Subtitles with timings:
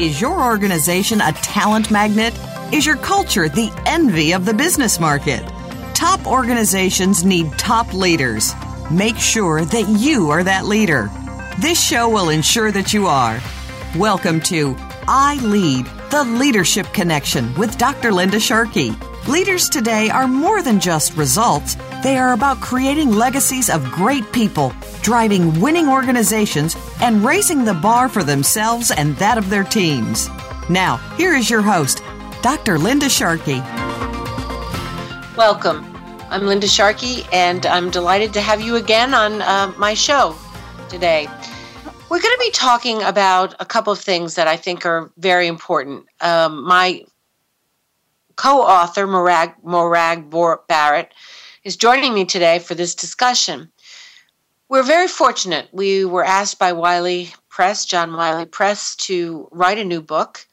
[0.00, 2.32] Is your organization a talent magnet?
[2.72, 5.46] Is your culture the envy of the business market?
[5.92, 8.54] Top organizations need top leaders.
[8.90, 11.10] Make sure that you are that leader.
[11.58, 13.42] This show will ensure that you are.
[13.94, 14.74] Welcome to
[15.06, 18.10] I Lead, the Leadership Connection with Dr.
[18.10, 18.94] Linda Sharkey.
[19.28, 21.76] Leaders today are more than just results.
[22.02, 24.72] They are about creating legacies of great people,
[25.02, 30.30] driving winning organizations, and raising the bar for themselves and that of their teams.
[30.70, 32.02] Now, here is your host,
[32.40, 32.78] Dr.
[32.78, 33.60] Linda Sharkey.
[35.36, 35.84] Welcome.
[36.30, 40.34] I'm Linda Sharkey, and I'm delighted to have you again on uh, my show
[40.88, 41.28] today.
[42.08, 45.46] We're going to be talking about a couple of things that I think are very
[45.46, 46.06] important.
[46.22, 47.04] Um, my
[48.36, 50.30] co author, Morag, Morag
[50.66, 51.12] Barrett,
[51.62, 53.70] is joining me today for this discussion.
[54.70, 55.68] We're very fortunate.
[55.72, 60.46] We were asked by Wiley Press, John Wiley Press, to write a new book,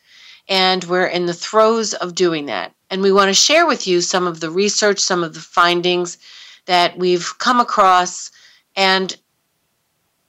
[0.49, 2.73] and we're in the throes of doing that.
[2.89, 6.17] And we want to share with you some of the research, some of the findings
[6.65, 8.29] that we've come across,
[8.75, 9.15] and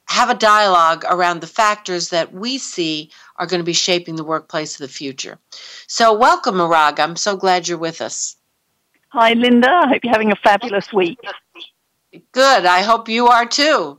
[0.04, 4.24] have a dialogue around the factors that we see are going to be shaping the
[4.24, 5.38] workplace of the future.
[5.88, 7.00] So, welcome, Morag.
[7.00, 8.36] I'm so glad you're with us.
[9.11, 9.70] Hi, Linda.
[9.70, 11.19] I hope you're having a fabulous week.
[12.33, 12.67] Good.
[12.67, 13.98] I hope you are too.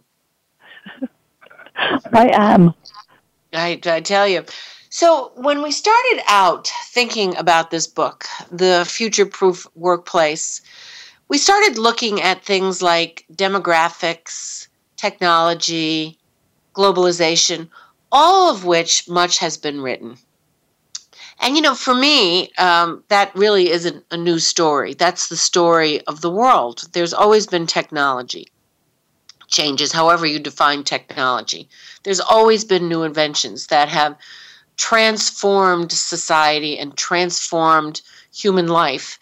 [1.75, 2.75] I am.
[3.51, 4.45] I, I tell you.
[4.91, 10.61] So, when we started out thinking about this book, The Future Proof Workplace,
[11.27, 16.19] we started looking at things like demographics, technology,
[16.75, 17.69] globalization,
[18.11, 20.17] all of which much has been written.
[21.39, 24.93] And you know, for me, um, that really isn't a new story.
[24.93, 26.87] That's the story of the world.
[26.91, 28.47] There's always been technology
[29.49, 31.67] changes, however you define technology.
[32.03, 34.15] There's always been new inventions that have
[34.77, 38.01] transformed society and transformed
[38.33, 39.19] human life.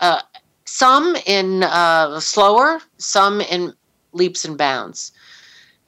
[0.00, 0.20] Uh,
[0.64, 3.72] some in uh, slower, some in
[4.12, 5.12] leaps and bounds.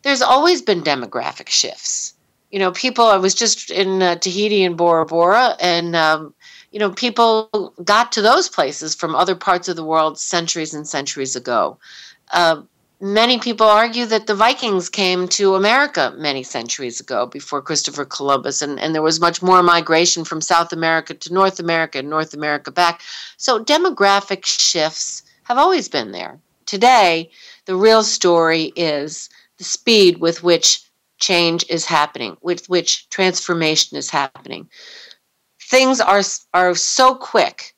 [0.03, 2.15] There's always been demographic shifts.
[2.51, 6.35] You know, people, I was just in uh, Tahiti and Bora Bora, and, um,
[6.73, 10.87] you know, people got to those places from other parts of the world centuries and
[10.87, 11.79] centuries ago.
[12.33, 12.63] Uh,
[13.01, 18.63] many people argue that the Vikings came to America many centuries ago before Christopher Columbus,
[18.63, 22.35] and, and there was much more migration from South America to North America and North
[22.35, 23.01] America back.
[23.37, 26.39] So demographic shifts have always been there.
[26.67, 27.31] Today,
[27.65, 30.83] the real story is the speed with which
[31.21, 34.69] change is happening, with which transformation is happening.
[35.63, 36.23] Things are,
[36.53, 37.75] are so quick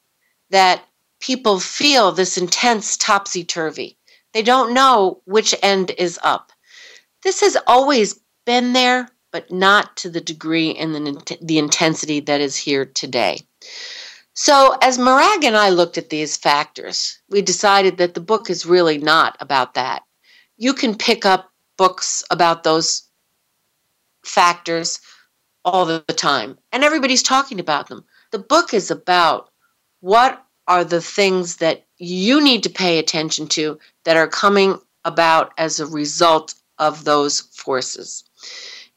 [0.50, 0.84] that
[1.20, 3.98] people feel this intense topsy turvy.
[4.32, 6.52] They don't know which end is up.
[7.22, 12.40] This has always been there, but not to the degree and the, the intensity that
[12.40, 13.40] is here today.
[14.34, 18.64] So, as Morag and I looked at these factors, we decided that the book is
[18.64, 20.02] really not about that.
[20.56, 23.02] You can pick up books about those
[24.24, 25.00] factors
[25.64, 28.04] all the time, and everybody's talking about them.
[28.30, 29.50] The book is about
[30.00, 35.52] what are the things that you need to pay attention to that are coming about
[35.58, 38.24] as a result of those forces.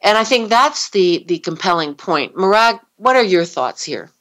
[0.01, 2.37] And I think that's the the compelling point.
[2.37, 4.11] Morag, what are your thoughts here?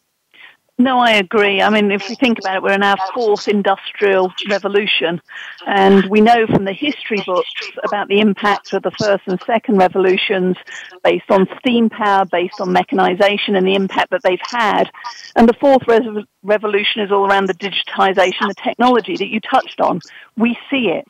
[0.76, 1.62] No, I agree.
[1.62, 5.20] I mean, if we think about it, we're in our fourth industrial revolution,
[5.68, 7.48] and we know from the history books
[7.84, 10.56] about the impact of the first and second revolutions
[11.04, 14.90] based on steam power, based on mechanization, and the impact that they've had.
[15.36, 19.80] And the fourth re- revolution is all around the digitization, the technology that you touched
[19.80, 20.00] on.
[20.36, 21.06] We see it.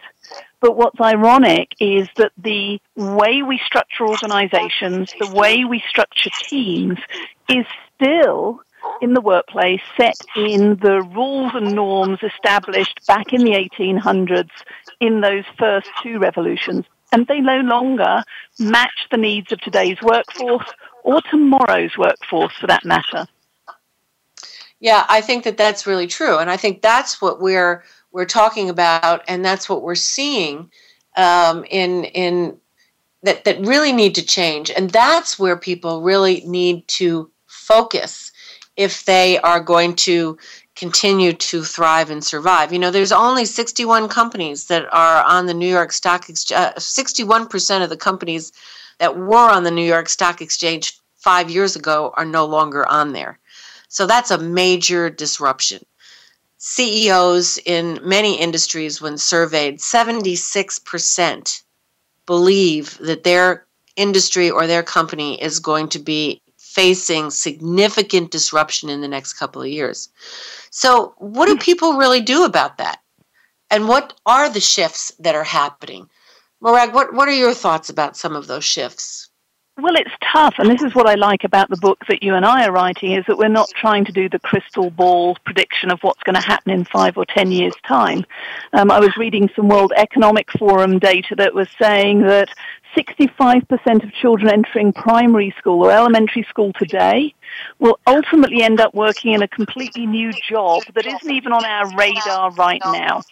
[0.61, 6.99] But what's ironic is that the way we structure organizations, the way we structure teams
[7.49, 8.61] is still
[9.01, 14.51] in the workplace set in the rules and norms established back in the 1800s
[15.01, 16.85] in those first two revolutions.
[17.13, 18.23] And they no longer
[18.59, 20.71] match the needs of today's workforce
[21.05, 23.27] or tomorrow's workforce for that matter.
[24.81, 26.39] Yeah, I think that that's really true.
[26.39, 30.71] And I think that's what we're we're talking about, and that's what we're seeing
[31.17, 32.59] um, in in
[33.23, 38.33] that that really need to change, and that's where people really need to focus
[38.77, 40.37] if they are going to
[40.75, 42.73] continue to thrive and survive.
[42.73, 46.61] You know, there's only 61 companies that are on the New York Stock Exchange.
[46.61, 48.53] Uh, 61% of the companies
[48.99, 53.13] that were on the New York Stock Exchange five years ago are no longer on
[53.13, 53.39] there.
[53.89, 55.85] So that's a major disruption.
[56.59, 61.63] CEOs in many industries, when surveyed, 76%
[62.27, 63.67] believe that their
[63.97, 66.41] industry or their company is going to be
[66.75, 70.09] facing significant disruption in the next couple of years.
[70.71, 73.01] So, what do people really do about that?
[73.71, 76.09] And what are the shifts that are happening?
[76.61, 79.31] Morag, what, what are your thoughts about some of those shifts?
[79.77, 82.47] Well, it's tough, and this is what I like about the book that you and
[82.47, 85.99] I are writing, is that we're not trying to do the crystal ball prediction of
[86.03, 88.25] what's going to happen in five or ten years' time.
[88.73, 92.51] Um, I was reading some World Economic Forum data that was saying that
[92.97, 97.35] 65% of children entering primary school or elementary school today
[97.79, 101.97] will ultimately end up working in a completely new job that isn't even on our
[101.97, 103.23] radar right now.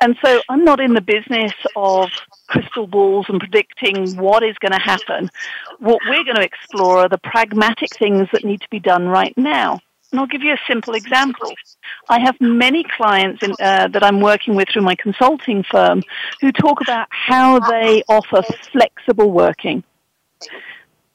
[0.00, 2.10] And so I'm not in the business of
[2.48, 5.30] crystal balls and predicting what is going to happen.
[5.78, 9.34] What we're going to explore are the pragmatic things that need to be done right
[9.36, 9.80] now.
[10.12, 11.52] And I'll give you a simple example.
[12.08, 16.02] I have many clients in, uh, that I'm working with through my consulting firm
[16.40, 19.82] who talk about how they offer flexible working.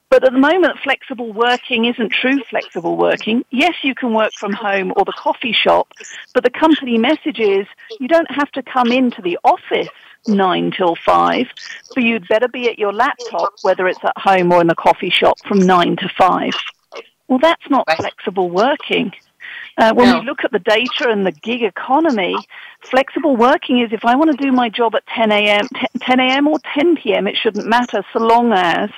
[0.09, 3.43] But at the moment, flexible working isn't true flexible working.
[3.51, 5.89] Yes, you can work from home or the coffee shop,
[6.33, 7.67] but the company message is
[7.99, 9.89] you don't have to come into the office
[10.27, 11.47] nine till five,
[11.93, 15.09] but you'd better be at your laptop, whether it's at home or in the coffee
[15.09, 16.53] shop, from nine to five.
[17.27, 19.11] Well, that's not flexible working.
[19.77, 20.19] Uh, when no.
[20.19, 22.35] we look at the data and the gig economy,
[22.81, 25.67] flexible working is if I want to do my job at 10 a.m.,
[26.01, 26.47] 10 a.m.
[26.47, 28.89] or 10 p.m., it shouldn't matter so long as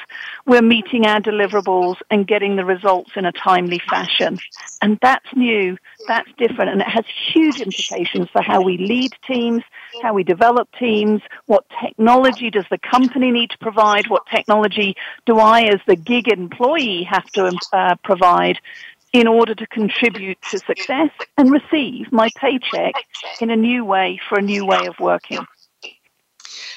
[0.45, 4.39] we're meeting our deliverables and getting the results in a timely fashion.
[4.81, 5.77] And that's new,
[6.07, 7.03] that's different, and it has
[7.33, 9.63] huge implications for how we lead teams,
[10.01, 14.95] how we develop teams, what technology does the company need to provide, what technology
[15.25, 18.59] do I as the gig employee have to uh, provide
[19.13, 22.94] in order to contribute to success and receive my paycheck
[23.41, 25.45] in a new way for a new way of working.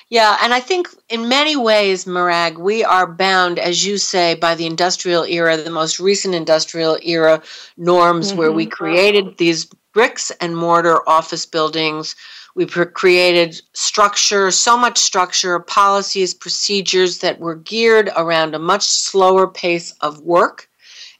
[0.08, 4.54] Yeah, and I think in many ways, Morag, we are bound, as you say, by
[4.54, 7.42] the industrial era, the most recent industrial era
[7.78, 8.38] norms, mm-hmm.
[8.38, 8.72] where we mm-hmm.
[8.72, 12.14] created these bricks and mortar office buildings.
[12.54, 19.48] We created structure, so much structure, policies, procedures that were geared around a much slower
[19.48, 20.68] pace of work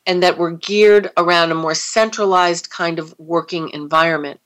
[0.06, 4.40] and that were geared around a more centralized kind of working environment.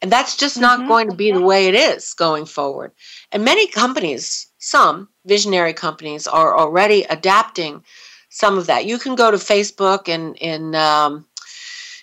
[0.00, 0.88] And that's just not mm-hmm.
[0.88, 2.92] going to be the way it is going forward.
[3.32, 7.82] And many companies, some visionary companies, are already adapting
[8.28, 8.86] some of that.
[8.86, 11.26] You can go to Facebook and in um,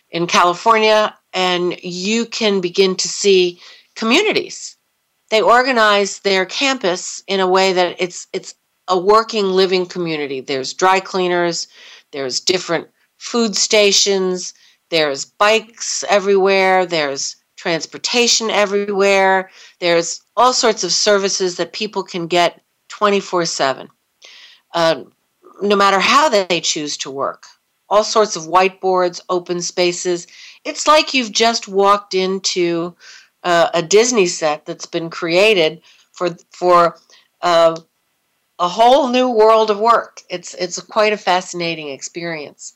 [0.10, 3.60] in California, and you can begin to see
[3.96, 4.76] communities.
[5.30, 8.56] They organize their campus in a way that it's it's
[8.88, 10.42] a working, living community.
[10.42, 11.68] There's dry cleaners,
[12.16, 14.54] there's different food stations,
[14.90, 19.50] there's bikes everywhere, there's transportation everywhere,
[19.82, 23.89] there's all sorts of services that people can get 24 7,
[24.74, 25.04] uh,
[25.62, 27.48] no matter how they choose to work.
[27.89, 30.25] All sorts of whiteboards, open spaces.
[30.63, 32.96] It's like you've just walked into
[33.44, 35.82] uh, a Disney set that's been created
[36.13, 36.98] for for
[37.42, 37.75] uh,
[38.60, 40.22] a whole new world of work.
[40.30, 42.76] It's it's quite a fascinating experience.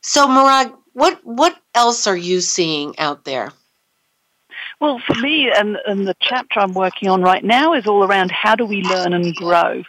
[0.00, 3.52] So, Morag, what what else are you seeing out there?
[4.80, 8.30] Well, for me, and, and the chapter I'm working on right now is all around
[8.30, 9.82] how do we learn and grow.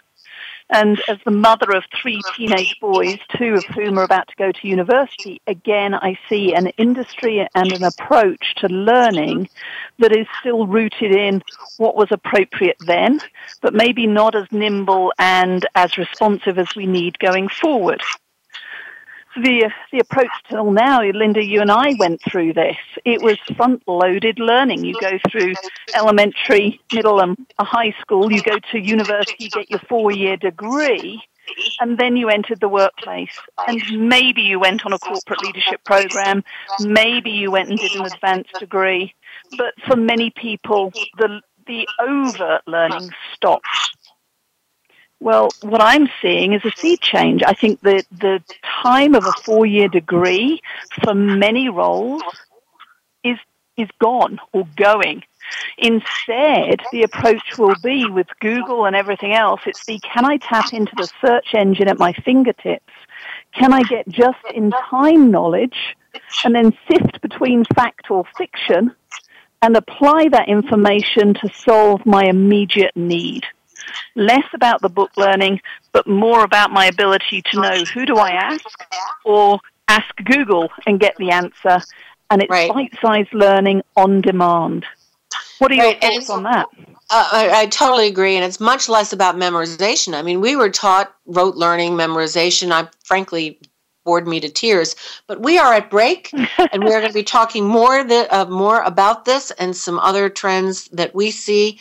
[0.70, 4.52] And as the mother of three teenage boys, two of whom are about to go
[4.52, 9.50] to university, again, I see an industry and an approach to learning
[9.98, 11.42] that is still rooted in
[11.78, 13.20] what was appropriate then,
[13.62, 18.02] but maybe not as nimble and as responsive as we need going forward
[19.36, 22.78] the the approach till now, Linda, you and I went through this.
[23.06, 24.86] It was front loaded learning.
[24.86, 25.54] You go through
[25.96, 28.32] elementary, middle, and high school.
[28.32, 31.22] You go to university, get your four year degree,
[31.80, 33.38] and then you entered the workplace.
[33.68, 36.44] And maybe you went on a corporate leadership program.
[36.80, 39.14] Maybe you went and did an advanced degree.
[39.58, 43.92] But for many people, the the overt learning stops
[45.20, 47.44] well, what I'm seeing is a sea change.
[47.46, 48.42] I think that the
[48.84, 50.62] time of a four-year degree
[51.04, 52.22] for many roles
[53.24, 53.38] is
[53.78, 55.24] is gone or going.
[55.78, 60.74] Instead, the approach will be with Google and everything else, it's the can I tap
[60.74, 62.94] into the search engine at my fingertips?
[63.54, 65.96] Can I get just in time knowledge
[66.44, 68.96] and then sift between fact or fiction
[69.62, 73.46] and apply that information to solve my immediate need?
[74.16, 78.32] Less about the book learning, but more about my ability to know who do I
[78.32, 78.66] ask
[79.26, 81.80] or ask Google and get the answer.
[82.30, 82.72] And it's right.
[82.72, 84.86] bite-sized learning on demand.
[85.58, 86.02] What are your right.
[86.02, 86.68] thoughts on that?
[87.12, 90.14] Uh, I, I, totally agree, and it's much less about memorization.
[90.14, 92.72] I mean, we were taught rote learning, memorization.
[92.72, 93.60] I frankly
[94.06, 94.96] bored me to tears.
[95.28, 96.32] But we are at break,
[96.72, 100.00] and we are going to be talking more the, uh, more about this and some
[100.00, 101.80] other trends that we see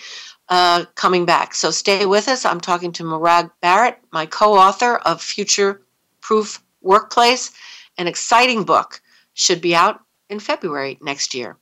[0.48, 1.54] uh, coming back.
[1.54, 2.44] So stay with us.
[2.44, 5.82] I'm talking to Morag Barrett, my co-author of Future
[6.20, 7.52] Proof Workplace,
[7.96, 9.00] an exciting book.
[9.34, 11.56] Should be out in February next year.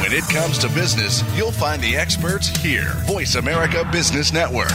[0.00, 2.94] When it comes to business, you'll find the experts here.
[3.06, 4.72] Voice America Business Network.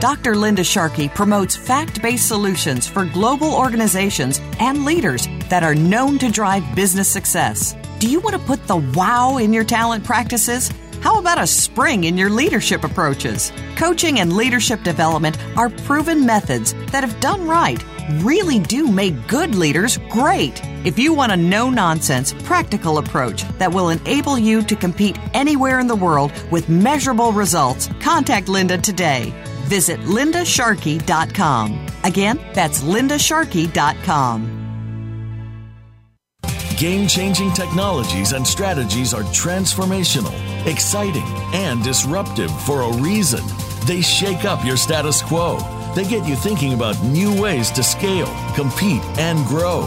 [0.00, 0.34] Dr.
[0.34, 6.30] Linda Sharkey promotes fact based solutions for global organizations and leaders that are known to
[6.30, 7.76] drive business success.
[7.98, 10.72] Do you want to put the wow in your talent practices?
[11.02, 13.52] How about a spring in your leadership approaches?
[13.76, 17.84] Coaching and leadership development are proven methods that, if done right,
[18.22, 20.62] really do make good leaders great.
[20.84, 25.78] If you want a no nonsense, practical approach that will enable you to compete anywhere
[25.78, 29.32] in the world with measurable results, contact Linda today.
[29.70, 31.86] Visit lindasharkey.com.
[32.04, 34.58] Again, that's lindasharkey.com.
[36.76, 40.34] Game changing technologies and strategies are transformational,
[40.66, 43.44] exciting, and disruptive for a reason.
[43.86, 45.58] They shake up your status quo
[45.94, 49.82] they get you thinking about new ways to scale, compete, and grow.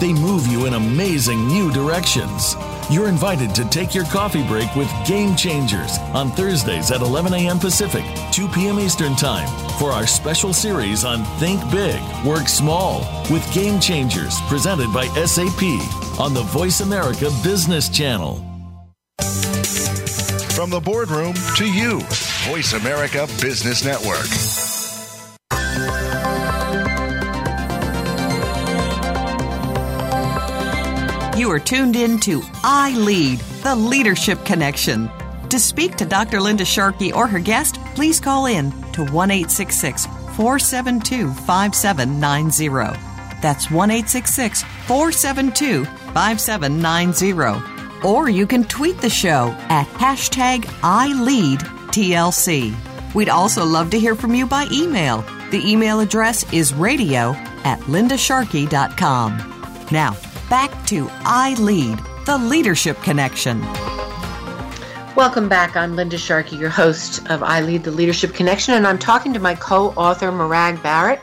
[0.00, 2.54] They move you in amazing new directions.
[2.90, 7.58] You're invited to take your coffee break with Game Changers on Thursdays at 11 a.m.
[7.58, 8.80] Pacific, 2 p.m.
[8.80, 9.46] Eastern Time
[9.78, 15.62] for our special series on Think Big, Work Small with Game Changers presented by SAP
[16.18, 18.36] on the Voice America Business Channel.
[20.54, 22.00] From the boardroom to you,
[22.48, 24.47] Voice America Business Network.
[31.38, 35.08] You are tuned in to I Lead, the Leadership Connection.
[35.50, 36.40] To speak to Dr.
[36.40, 42.98] Linda Sharkey or her guest, please call in to 1 472 5790.
[43.40, 48.04] That's 1 472 5790.
[48.04, 52.74] Or you can tweet the show at hashtag ILeadTLC.
[53.14, 55.22] We'd also love to hear from you by email.
[55.52, 59.38] The email address is radio at lindasharkey.com.
[59.92, 60.16] Now,
[60.48, 63.60] back to I Lead, the Leadership Connection.
[65.14, 65.76] Welcome back.
[65.76, 69.40] I'm Linda Sharkey, your host of I Lead the Leadership Connection, and I'm talking to
[69.40, 71.20] my co-author Morag Barrett.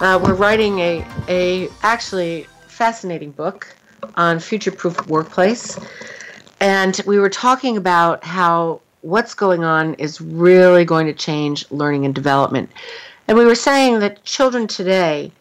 [0.00, 3.66] Uh, we're writing a, a actually fascinating book
[4.14, 5.78] on future-proof workplace,
[6.60, 12.06] and we were talking about how what's going on is really going to change learning
[12.06, 12.70] and development.
[13.28, 15.32] And we were saying that children today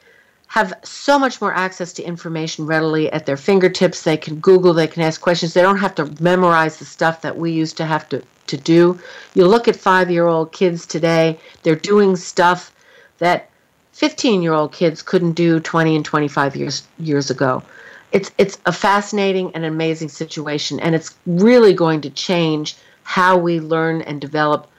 [0.54, 4.04] have so much more access to information readily at their fingertips.
[4.04, 5.56] They can Google, they can ask questions.
[5.56, 9.00] They don't have to memorize the stuff that we used to have to, to do.
[9.34, 12.72] You look at five year old kids today, they're doing stuff
[13.18, 13.50] that
[13.94, 17.64] 15 year old kids couldn't do 20 and 25 years, years ago.
[18.12, 23.60] It's, it's a fascinating and amazing situation, and it's really going to change how we
[23.60, 24.70] learn and develop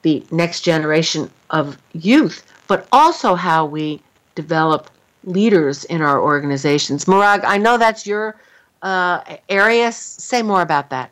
[0.00, 4.00] the next generation of youth, but also how we
[4.34, 4.88] develop
[5.24, 7.06] leaders in our organizations.
[7.06, 8.36] Morag, I know that's your
[8.82, 9.92] uh, area.
[9.92, 11.10] Say more about that.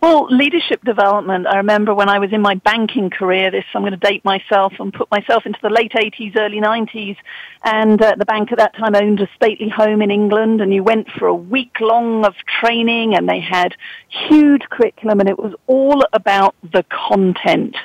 [0.00, 3.92] Well, leadership development, I remember when I was in my banking career, this, I'm going
[3.92, 7.16] to date myself and put myself into the late 80s, early 90s,
[7.64, 10.82] and uh, the bank at that time owned a stately home in England, and you
[10.82, 13.74] went for a week long of training, and they had
[14.08, 17.76] huge curriculum, and it was all about the content.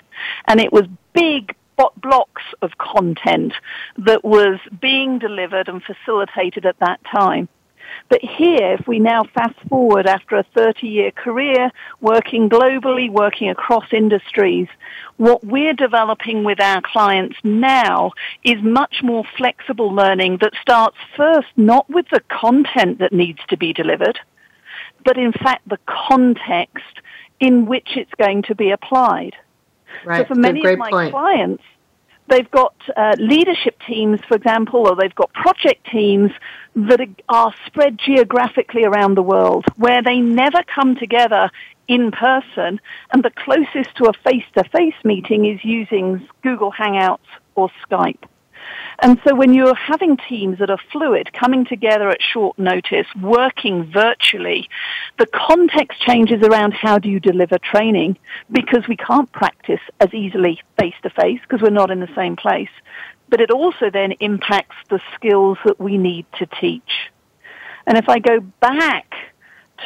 [0.47, 1.55] And it was big,
[1.99, 3.53] blocks of content
[3.97, 7.49] that was being delivered and facilitated at that time.
[8.09, 13.49] But here, if we now fast forward after a 30 year career working globally, working
[13.49, 14.67] across industries,
[15.17, 18.11] what we're developing with our clients now
[18.43, 23.57] is much more flexible learning that starts first not with the content that needs to
[23.57, 24.19] be delivered,
[25.03, 26.99] but in fact the context
[27.39, 29.35] in which it's going to be applied.
[30.05, 30.27] Right.
[30.27, 31.11] So for many of my point.
[31.11, 31.63] clients,
[32.27, 36.31] they've got uh, leadership teams, for example, or they've got project teams
[36.75, 41.49] that are spread geographically around the world where they never come together
[41.87, 42.79] in person
[43.11, 47.19] and the closest to a face-to-face meeting is using Google Hangouts
[47.55, 48.23] or Skype.
[48.99, 53.91] And so when you're having teams that are fluid, coming together at short notice, working
[53.91, 54.69] virtually,
[55.17, 58.17] the context changes around how do you deliver training
[58.51, 62.35] because we can't practice as easily face to face because we're not in the same
[62.35, 62.69] place.
[63.29, 67.09] But it also then impacts the skills that we need to teach.
[67.87, 69.13] And if I go back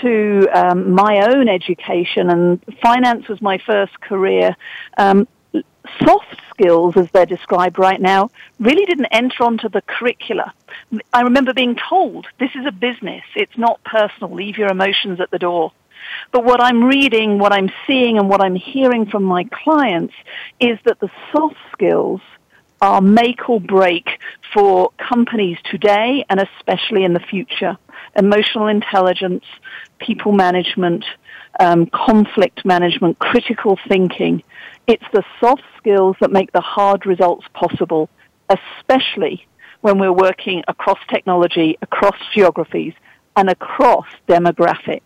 [0.02, 4.56] to um, my own education, and finance was my first career,
[4.98, 5.28] um,
[6.04, 10.54] soft skills, as they're described right now, really didn't enter onto the curricula.
[11.14, 15.32] I remember being told, this is a business, it's not personal, leave your emotions at
[15.32, 15.72] the door.
[16.32, 20.14] But what I'm reading, what I'm seeing, and what I'm hearing from my clients
[20.60, 22.22] is that the soft skills
[22.82, 24.20] are make or break
[24.54, 27.78] for companies today and especially in the future.
[28.16, 29.44] Emotional intelligence,
[30.00, 31.06] people management,
[31.60, 34.44] um, conflict management, critical thinking.
[34.88, 38.10] It's the soft skills that make the hard results possible,
[38.50, 39.48] especially
[39.82, 42.94] when we're working across technology, across geographies,
[43.36, 45.02] and across demographics.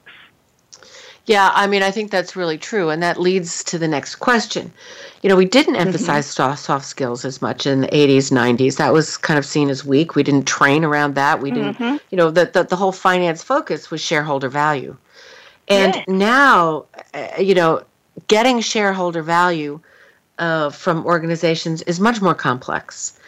[1.29, 2.89] Yeah, I mean, I think that's really true.
[2.89, 4.73] And that leads to the next question.
[5.21, 5.87] You know, we didn't mm-hmm.
[5.87, 6.55] emphasize mm-hmm.
[6.55, 8.77] soft, skills as much in the 80s, 90s.
[8.77, 10.15] That was kind of seen as weak.
[10.15, 11.39] We didn't train around that.
[11.39, 11.97] We didn't, mm-hmm.
[12.09, 14.97] you know, the, the, the, whole finance focus was shareholder value.
[15.67, 16.03] And yeah.
[16.07, 17.83] now, uh, you know,
[18.27, 19.79] getting shareholder value
[20.37, 23.19] uh, from organizations is much more complex.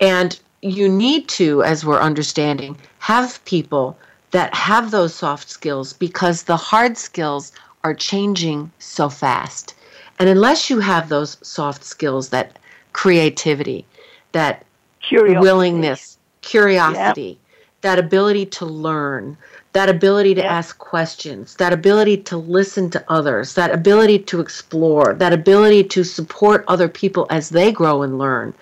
[0.00, 3.98] And you need to, as we're understanding, have people
[4.30, 7.52] that have those soft skills because the hard skills
[7.84, 9.74] are changing so fast.
[10.18, 12.58] And unless you have those soft skills, that
[12.92, 13.86] creativity,
[14.32, 14.64] that
[15.00, 15.40] curiosity.
[15.40, 17.38] willingness, curiosity, yep.
[17.82, 19.36] that ability to learn,
[19.72, 25.14] that ability to ask questions, that ability to listen to others, that ability to explore,
[25.14, 28.54] that ability to support other people as they grow and learn.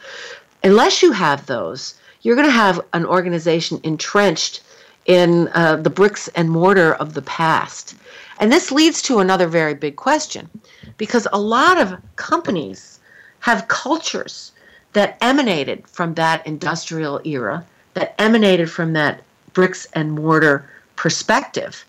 [0.65, 4.63] Unless you have those, you're going to have an organization entrenched
[5.07, 7.95] in uh, the bricks and mortar of the past.
[8.41, 10.51] And this leads to another very big question
[10.99, 12.99] because a lot of companies
[13.41, 14.53] have cultures
[14.93, 17.65] that emanated from that industrial era,
[17.95, 21.85] that emanated from that bricks and mortar perspective.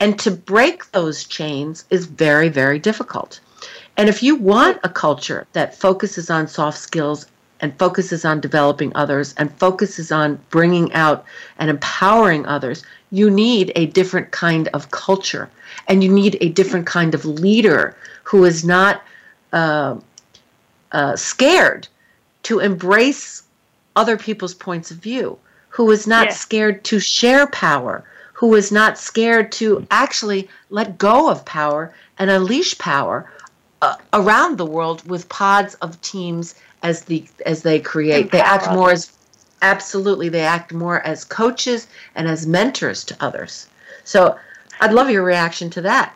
[0.00, 3.40] And to break those chains is very, very difficult.
[3.96, 7.26] And if you want a culture that focuses on soft skills
[7.60, 11.24] and focuses on developing others and focuses on bringing out
[11.58, 15.48] and empowering others, you need a different kind of culture.
[15.86, 19.02] And you need a different kind of leader who is not
[19.52, 19.96] uh,
[20.90, 21.86] uh, scared
[22.44, 23.42] to embrace
[23.94, 28.04] other people's points of view, who is not scared to share power,
[28.42, 33.30] who is not scared to actually let go of power and unleash power
[33.82, 38.32] uh, around the world with pods of teams as the as they create.
[38.32, 39.12] They act more as
[39.62, 43.68] absolutely they act more as coaches and as mentors to others.
[44.02, 44.36] So
[44.80, 46.12] I'd love your reaction to that.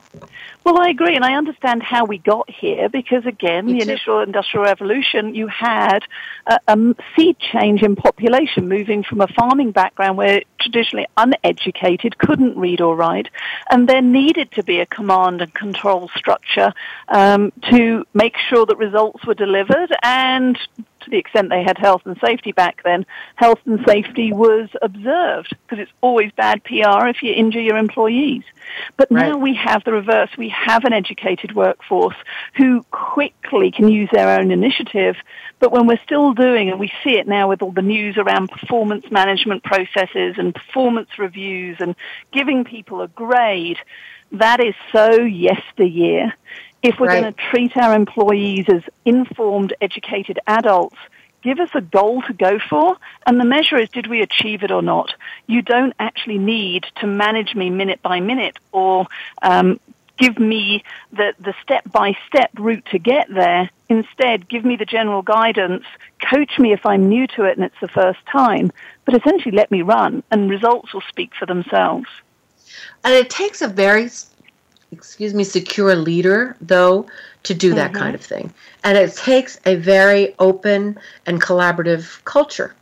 [0.64, 3.90] Well, I agree, and I understand how we got here because, again, Me the too.
[3.90, 6.00] initial industrial revolution, you had
[6.46, 12.57] a, a sea change in population, moving from a farming background where traditionally uneducated couldn't
[12.57, 13.29] read or write,
[13.70, 16.72] and there needed to be a command and control structure
[17.09, 20.59] um, to make sure that results were delivered and
[21.07, 25.57] to the extent they had health and safety back then, health and safety was observed
[25.62, 28.42] because it's always bad PR if you injure your employees.
[28.96, 29.29] But right.
[29.29, 30.31] now we have the reverse.
[30.37, 32.16] We have an educated workforce
[32.55, 35.16] who quickly can use their own initiative.
[35.59, 38.51] But when we're still doing, and we see it now with all the news around
[38.51, 41.95] performance management processes and performance reviews and
[42.33, 43.79] giving people a grade,
[44.33, 46.35] that is so yesteryear.
[46.83, 47.23] If we're right.
[47.23, 50.97] going to treat our employees as informed, educated adults,
[51.42, 54.71] give us a goal to go for, and the measure is did we achieve it
[54.71, 55.14] or not.
[55.47, 59.07] You don't actually need to manage me minute by minute or
[59.42, 59.81] um,
[60.18, 63.70] give me the, the step-by-step route to get there.
[63.88, 65.85] Instead, give me the general guidance,
[66.20, 68.72] coach me if I'm new to it and it's the first time,
[69.05, 72.09] but essentially let me run, and results will speak for themselves.
[73.05, 74.11] And it takes a very
[74.92, 77.07] excuse me, secure leader, though,
[77.44, 78.00] to do that mm-hmm.
[78.02, 78.52] kind of thing.
[78.85, 82.74] And it takes a very open and collaborative culture.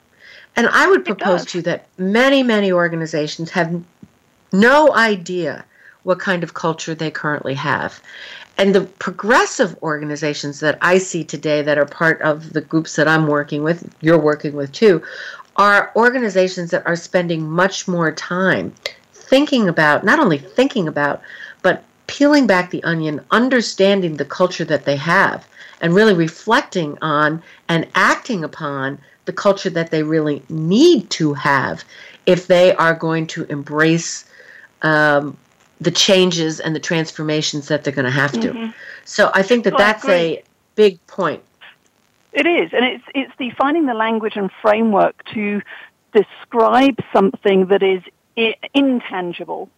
[0.57, 3.83] And I would propose to you that many, many organizations have
[4.53, 5.65] no idea
[6.05, 8.01] what kind of culture they currently have.
[8.57, 13.09] And the progressive organizations that I see today that are part of the groups that
[13.09, 15.03] I'm working with, you're working with too,
[15.57, 18.73] are organizations that are spending much more time
[19.13, 21.23] thinking about, not only thinking about,
[21.63, 25.47] but peeling back the onion, understanding the culture that they have,
[25.81, 31.85] and really reflecting on and acting upon the culture that they really need to have
[32.27, 34.25] if they are going to embrace
[34.83, 35.37] um,
[35.81, 38.53] the changes and the transformations that they're going to have to.
[38.53, 38.71] Mm-hmm.
[39.05, 40.43] So I think that that's a
[40.75, 41.43] big point.
[42.33, 45.63] It is, and it's it's defining the language and framework to
[46.13, 48.03] describe something that is
[48.75, 49.69] intangible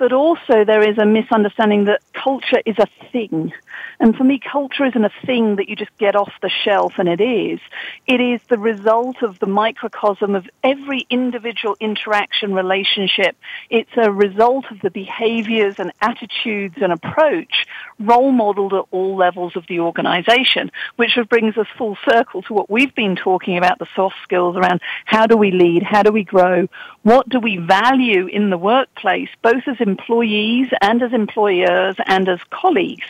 [0.00, 3.52] but also there is a misunderstanding that culture is a thing.
[3.98, 7.08] And for me, culture isn't a thing that you just get off the shelf and
[7.08, 7.60] it is.
[8.06, 13.36] It is the result of the microcosm of every individual interaction relationship.
[13.68, 17.66] It's a result of the behaviors and attitudes and approach
[17.98, 22.70] role modeled at all levels of the organization, which brings us full circle to what
[22.70, 26.24] we've been talking about, the soft skills around how do we lead, how do we
[26.24, 26.66] grow,
[27.02, 32.40] what do we value in the workplace, both as employees and as employers and as
[32.50, 33.06] colleagues,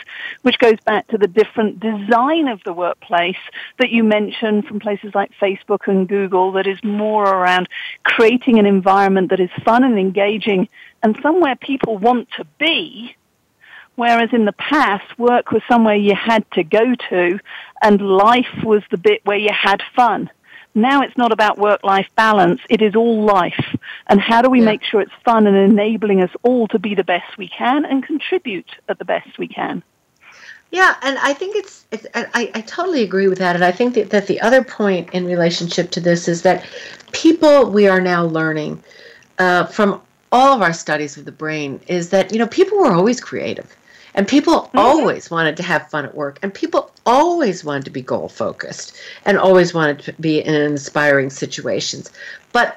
[0.51, 3.37] which goes back to the different design of the workplace
[3.79, 7.69] that you mentioned from places like Facebook and Google that is more around
[8.03, 10.69] creating an environment that is fun and engaging
[11.05, 13.15] and somewhere people want to be
[13.95, 17.39] Whereas in the past, work was somewhere you had to go to
[17.83, 20.31] and life was the bit where you had fun.
[20.75, 22.61] Now it's not about work-life balance.
[22.69, 23.77] It is all life.
[24.09, 24.65] And how do we yeah.
[24.65, 28.05] make sure it's fun and enabling us all to be the best we can and
[28.05, 29.83] contribute at the best we can?
[30.71, 33.57] Yeah, and I think it's, it's I, I totally agree with that.
[33.57, 36.65] And I think that, that the other point in relationship to this is that
[37.13, 38.83] people we are now learning
[39.39, 42.93] uh, from all of our studies of the brain is that, you know, people were
[42.93, 43.77] always creative.
[44.15, 44.79] And people mm-hmm.
[44.79, 48.97] always wanted to have fun at work, and people always wanted to be goal focused
[49.25, 52.11] and always wanted to be in inspiring situations.
[52.53, 52.77] But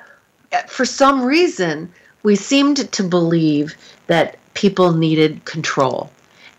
[0.51, 3.75] uh, for some reason, we seemed to believe
[4.07, 6.11] that people needed control.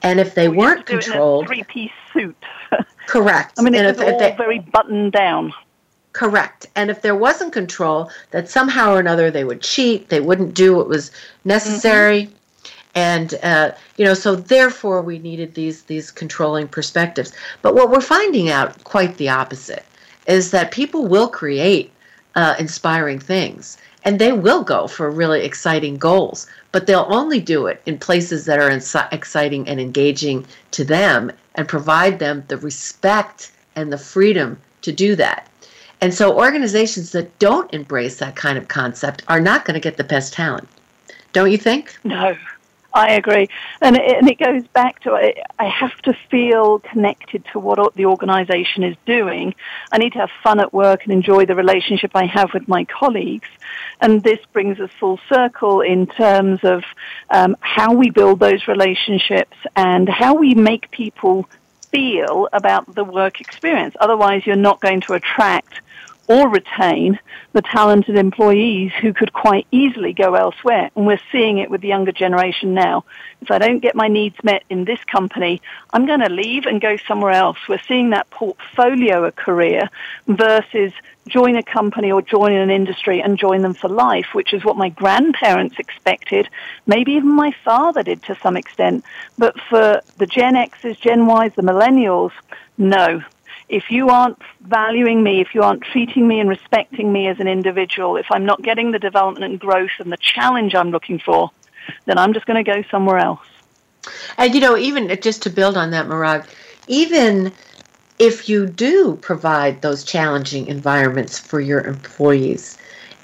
[0.04, 2.36] And if they weren't controlled, three piece suit.
[3.06, 3.54] correct.
[3.58, 5.52] I mean, it was all they, very buttoned down.
[6.12, 6.66] Correct.
[6.76, 10.76] And if there wasn't control, that somehow or another they would cheat, they wouldn't do
[10.76, 11.10] what was
[11.44, 12.24] necessary.
[12.24, 12.34] Mm-hmm
[12.94, 18.00] and uh, you know so therefore we needed these these controlling perspectives but what we're
[18.00, 19.84] finding out quite the opposite
[20.26, 21.90] is that people will create
[22.36, 27.68] uh, inspiring things and they will go for really exciting goals but they'll only do
[27.68, 28.68] it in places that are
[29.12, 35.14] exciting and engaging to them and provide them the respect and the freedom to do
[35.14, 35.48] that.
[36.00, 39.96] And so organizations that don't embrace that kind of concept are not going to get
[39.96, 40.68] the best talent.
[41.32, 41.96] Don't you think?
[42.02, 42.36] No
[42.96, 43.48] I agree,
[43.82, 47.94] and it, and it goes back to I, I have to feel connected to what
[47.96, 49.56] the organisation is doing.
[49.90, 52.84] I need to have fun at work and enjoy the relationship I have with my
[52.84, 53.48] colleagues,
[54.00, 56.84] and this brings us full circle in terms of
[57.30, 61.48] um, how we build those relationships and how we make people
[61.90, 63.96] feel about the work experience.
[64.00, 65.80] Otherwise, you're not going to attract
[66.28, 67.18] or retain
[67.52, 70.90] the talented employees who could quite easily go elsewhere.
[70.96, 73.04] And we're seeing it with the younger generation now.
[73.40, 75.60] If I don't get my needs met in this company,
[75.92, 77.58] I'm going to leave and go somewhere else.
[77.68, 79.90] We're seeing that portfolio a career
[80.26, 80.92] versus
[81.28, 84.76] join a company or join an industry and join them for life, which is what
[84.76, 86.48] my grandparents expected.
[86.86, 89.04] Maybe even my father did to some extent.
[89.38, 92.32] But for the Gen X's, Gen Y's, the millennials,
[92.76, 93.22] no,
[93.68, 97.48] if you aren't valuing me, if you aren't treating me and respecting me as an
[97.48, 101.50] individual, if I'm not getting the development and growth and the challenge I'm looking for,
[102.04, 103.46] then I'm just going to go somewhere else.
[104.36, 106.44] And you know, even uh, just to build on that, Morag,
[106.88, 107.52] even
[108.18, 112.76] if you do provide those challenging environments for your employees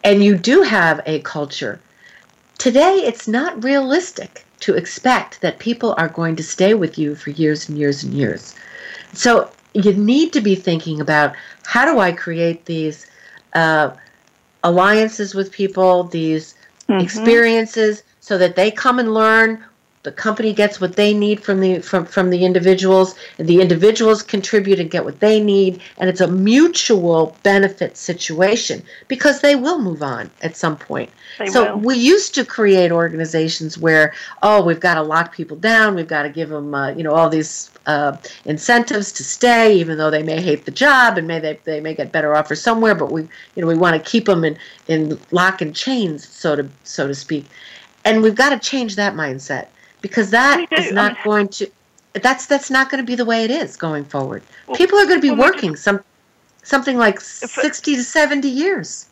[0.03, 1.81] and you do have a culture,
[2.59, 7.31] today it's not realistic to expect that people are going to stay with you for
[7.31, 8.55] years and years and years.
[9.13, 13.07] So you need to be thinking about how do I create these
[13.55, 13.91] uh,
[14.63, 16.55] alliances with people, these
[16.89, 17.01] mm-hmm.
[17.01, 19.65] experiences, so that they come and learn.
[20.03, 24.23] The company gets what they need from the from, from the individuals, and the individuals
[24.23, 29.79] contribute and get what they need, and it's a mutual benefit situation because they will
[29.79, 31.11] move on at some point.
[31.39, 31.81] They so will.
[31.81, 36.23] we used to create organizations where, oh, we've got to lock people down, we've got
[36.23, 40.23] to give them, uh, you know, all these uh, incentives to stay, even though they
[40.23, 42.95] may hate the job and may they, they may get better offers somewhere.
[42.95, 44.57] But we, you know, we want to keep them in,
[44.89, 47.45] in lock and chains, so to so to speak.
[48.07, 49.67] And we've got to change that mindset
[50.01, 51.71] because that is not I mean, going to
[52.15, 54.43] that's that's not going to be the way it is going forward.
[54.67, 56.01] Well, People are going to be well, working some
[56.63, 59.07] something like 60 to 70 years.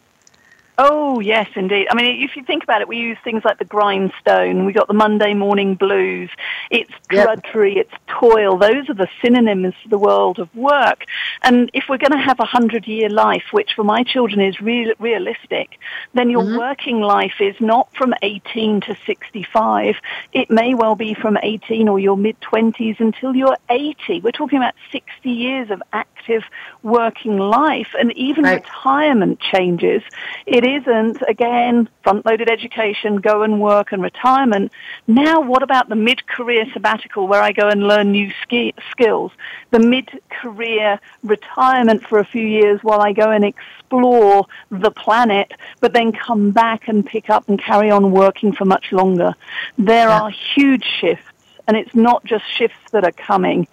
[0.80, 1.88] Oh, yes, indeed.
[1.90, 4.64] I mean, if you think about it, we use things like the grindstone.
[4.64, 6.30] We got the Monday morning blues.
[6.70, 7.74] It's drudgery.
[7.74, 7.86] Yep.
[7.86, 8.56] It's toil.
[8.56, 11.04] Those are the synonyms for the world of work.
[11.42, 14.60] And if we're going to have a hundred year life, which for my children is
[14.60, 15.80] real, realistic,
[16.14, 16.58] then your mm-hmm.
[16.58, 19.96] working life is not from 18 to 65.
[20.32, 24.20] It may well be from 18 or your mid 20s until you're 80.
[24.20, 26.44] We're talking about 60 years of active
[26.84, 28.62] working life and even right.
[28.62, 30.02] retirement changes.
[30.46, 34.72] It isn't, again, front-loaded education, go and work and retirement.
[35.06, 39.32] Now what about the mid-career sabbatical where I go and learn new ski- skills?
[39.70, 45.92] The mid-career retirement for a few years while I go and explore the planet, but
[45.92, 49.34] then come back and pick up and carry on working for much longer.
[49.76, 50.20] There yeah.
[50.20, 51.24] are huge shifts
[51.68, 53.68] and it's not just shifts that are coming,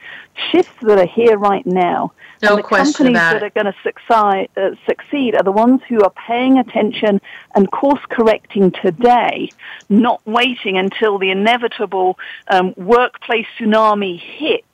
[0.52, 2.12] shifts that are here right now.
[2.44, 5.82] No and the question companies that are going to succeed, uh, succeed are the ones
[5.88, 7.22] who are paying attention
[7.56, 9.50] and course correcting today,
[9.88, 14.68] not waiting until the inevitable um, workplace tsunami hits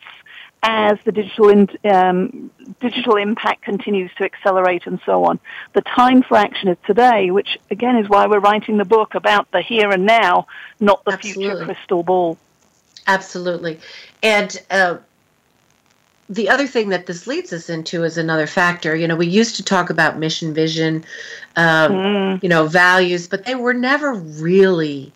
[0.64, 5.40] as the digital in, um, digital impact continues to accelerate and so on.
[5.74, 9.50] The time for action is today, which again is why we're writing the book about
[9.52, 10.48] the here and now,
[10.80, 11.44] not the Absolutely.
[11.44, 12.38] future crystal ball.
[13.08, 13.80] Absolutely.
[14.24, 14.98] And uh,
[16.32, 18.96] the other thing that this leads us into is another factor.
[18.96, 21.04] You know, we used to talk about mission, vision,
[21.58, 22.44] um, mm.
[22.44, 25.12] you know, values, but they were never really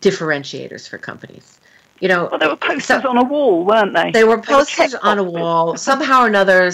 [0.00, 1.58] differentiators for companies.
[2.00, 4.10] You know, well, they were posters so, on a wall, weren't they?
[4.10, 5.76] They were posters they were on a wall.
[5.90, 6.70] Somehow or another,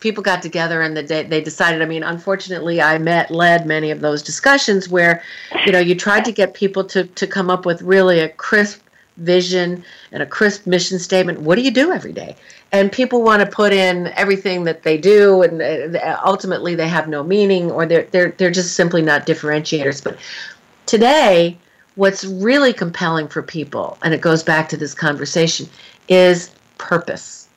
[0.00, 1.82] people got together and they, they decided.
[1.82, 5.22] I mean, unfortunately, I met led many of those discussions where,
[5.66, 8.80] you know, you tried to get people to to come up with really a crisp
[9.18, 11.40] vision and a crisp mission statement.
[11.40, 12.36] What do you do every day?
[12.72, 17.08] And people want to put in everything that they do, and uh, ultimately they have
[17.08, 20.02] no meaning, or they're they're they're just simply not differentiators.
[20.02, 20.18] But
[20.86, 21.56] today,
[21.96, 25.68] what's really compelling for people, and it goes back to this conversation,
[26.08, 27.48] is purpose.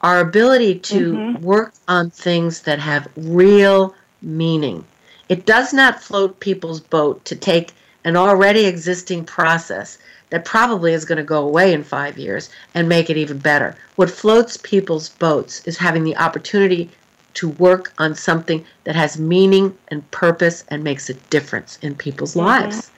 [0.00, 1.42] Our ability to mm-hmm.
[1.42, 4.84] work on things that have real meaning.
[5.28, 7.72] It does not float people's boat to take
[8.04, 9.98] an already existing process
[10.34, 13.76] that probably is going to go away in five years and make it even better.
[13.94, 16.90] What floats people's boats is having the opportunity
[17.34, 22.32] to work on something that has meaning and purpose and makes a difference in people's
[22.34, 22.48] mm-hmm.
[22.48, 22.90] lives.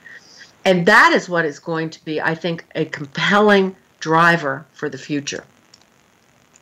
[0.64, 4.96] And that is what is going to be, I think, a compelling driver for the
[4.96, 5.44] future.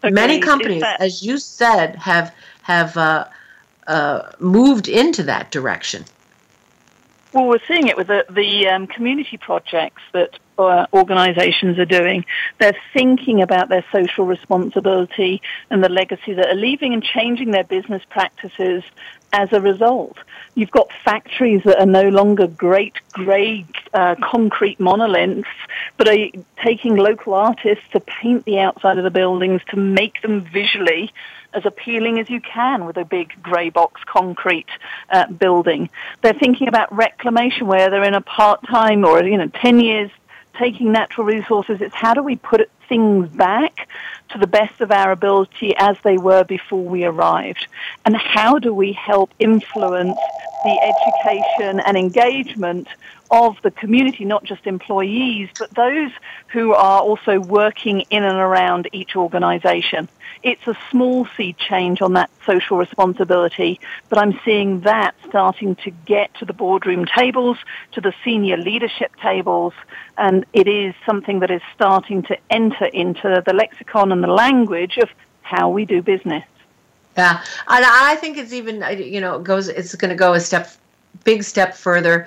[0.02, 0.14] Agreed.
[0.14, 3.28] Many companies, as you said, have have uh,
[3.86, 6.04] uh, moved into that direction.
[7.32, 12.24] Well, we're seeing it with the, the um, community projects that uh, organizations are doing.
[12.58, 17.64] They're thinking about their social responsibility and the legacy that are leaving and changing their
[17.64, 18.82] business practices
[19.32, 20.16] as a result.
[20.54, 25.48] You've got factories that are no longer great grey uh, concrete monoliths,
[25.96, 26.28] but are
[26.64, 31.12] taking local artists to paint the outside of the buildings to make them visually
[31.52, 34.68] as appealing as you can with a big grey box concrete
[35.10, 35.88] uh, building.
[36.22, 40.10] They're thinking about reclamation where they're in a part-time or, you know, 10 years
[40.58, 43.88] taking natural resources, it's how do we put things back
[44.30, 47.66] to the best of our ability as they were before we arrived?
[48.04, 50.18] And how do we help influence
[50.64, 52.88] the education and engagement
[53.30, 56.10] of the community, not just employees, but those
[56.48, 60.08] who are also working in and around each organization?
[60.42, 65.90] It's a small seed change on that social responsibility, but I'm seeing that starting to
[65.90, 67.56] get to the boardroom tables,
[67.92, 69.72] to the senior leadership tables,
[70.18, 74.98] and it is something that is starting to enter into the lexicon and the language
[74.98, 75.08] of
[75.42, 76.44] how we do business.
[77.16, 80.70] Yeah, and I think it's even you know goes it's going to go a step
[81.22, 82.26] big step further.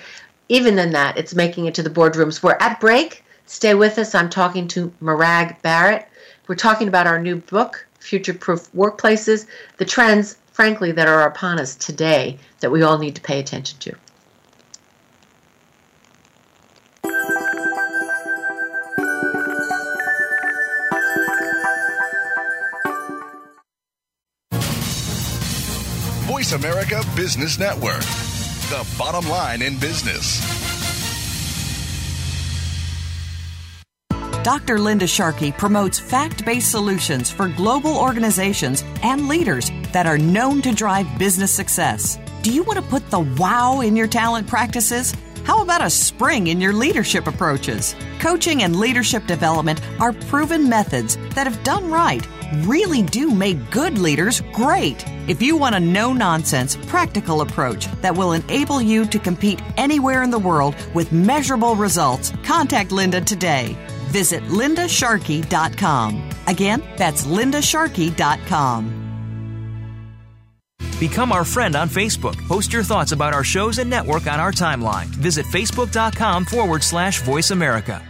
[0.50, 2.42] Even than that, it's making it to the boardrooms.
[2.42, 3.24] We're at break.
[3.46, 4.16] Stay with us.
[4.16, 6.08] I'm talking to Morag Barrett.
[6.48, 9.46] We're talking about our new book, future proof workplaces,
[9.78, 13.78] the trends, frankly, that are upon us today that we all need to pay attention
[13.80, 13.96] to.
[26.28, 28.04] Voice America Business Network,
[28.70, 30.42] the bottom line in business.
[34.44, 34.78] Dr.
[34.80, 40.74] Linda Sharkey promotes fact based solutions for global organizations and leaders that are known to
[40.74, 42.20] drive business success.
[42.44, 45.14] Do you want to put the wow in your talent practices?
[45.44, 47.96] How about a spring in your leadership approaches?
[48.20, 52.28] Coaching and leadership development are proven methods that, if done right,
[52.64, 55.04] really do make good leaders great.
[55.28, 60.24] If you want a no nonsense, practical approach that will enable you to compete anywhere
[60.24, 63.76] in the world with measurable results, contact Linda today.
[64.10, 66.30] Visit lindasharkey.com.
[66.48, 69.04] Again, that's lindasharkey.com.
[71.00, 72.36] Become our friend on Facebook.
[72.48, 75.06] Post your thoughts about our shows and network on our timeline.
[75.08, 78.07] Visit facebook.com forward slash voice America.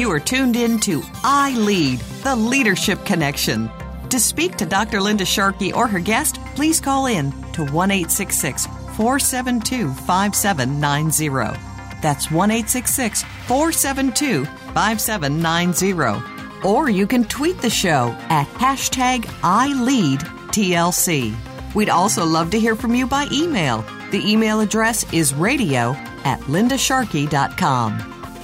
[0.00, 3.70] You are tuned in to I Lead, the Leadership Connection.
[4.08, 4.98] To speak to Dr.
[4.98, 11.60] Linda Sharkey or her guest, please call in to 1 472 5790.
[12.00, 16.66] That's 1 472 5790.
[16.66, 21.34] Or you can tweet the show at hashtag ILeadTLC.
[21.74, 23.84] We'd also love to hear from you by email.
[24.12, 25.90] The email address is radio
[26.24, 27.98] at lindasharkey.com.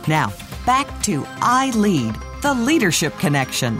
[0.06, 0.34] Now,
[0.66, 3.78] back to I Lead, the Leadership Connection.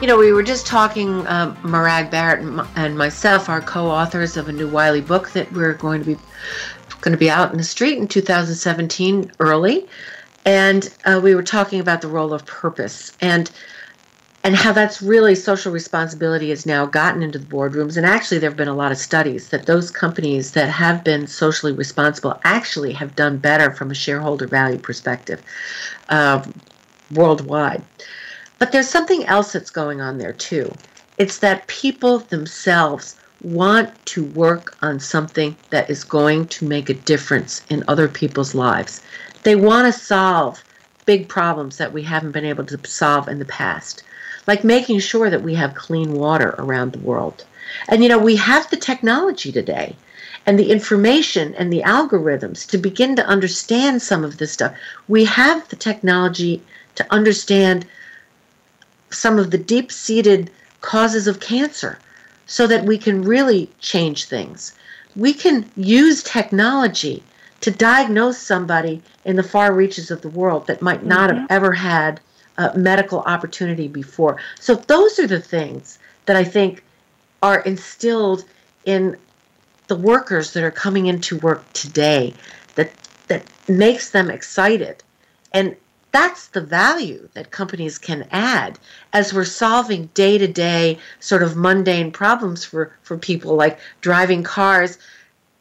[0.00, 2.40] You know, we were just talking, um, Morag Barrett
[2.74, 6.20] and myself, our co-authors of a new Wiley book that we're going to be
[7.02, 9.86] going to be out in the street in 2017 early,
[10.46, 13.50] and uh, we were talking about the role of purpose and
[14.44, 17.96] and how that's really social responsibility has now gotten into the boardrooms.
[17.96, 21.26] And actually, there have been a lot of studies that those companies that have been
[21.26, 25.42] socially responsible actually have done better from a shareholder value perspective
[26.10, 26.44] uh,
[27.14, 27.82] worldwide.
[28.58, 30.70] But there's something else that's going on there too.
[31.16, 36.94] It's that people themselves want to work on something that is going to make a
[36.94, 39.00] difference in other people's lives.
[39.42, 40.62] They want to solve
[41.06, 44.02] big problems that we haven't been able to solve in the past
[44.46, 47.44] like making sure that we have clean water around the world.
[47.88, 49.96] And you know, we have the technology today
[50.46, 54.74] and the information and the algorithms to begin to understand some of this stuff.
[55.08, 56.62] We have the technology
[56.96, 57.86] to understand
[59.10, 61.98] some of the deep seated causes of cancer
[62.46, 64.74] so that we can really change things.
[65.16, 67.22] We can use technology
[67.62, 71.40] to diagnose somebody in the far reaches of the world that might not mm-hmm.
[71.40, 72.20] have ever had
[72.58, 74.40] uh, medical opportunity before.
[74.60, 76.82] So those are the things that I think
[77.42, 78.44] are instilled
[78.84, 79.16] in
[79.86, 82.34] the workers that are coming into work today
[82.74, 82.90] that
[83.28, 85.02] that makes them excited.
[85.52, 85.76] And
[86.12, 88.78] that's the value that companies can add
[89.12, 94.98] as we're solving day-to-day sort of mundane problems for, for people like driving cars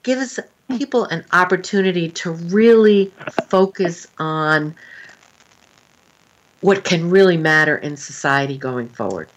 [0.03, 0.39] gives
[0.77, 3.11] people an opportunity to really
[3.47, 4.75] focus on
[6.63, 9.27] what can really matter in society going forward.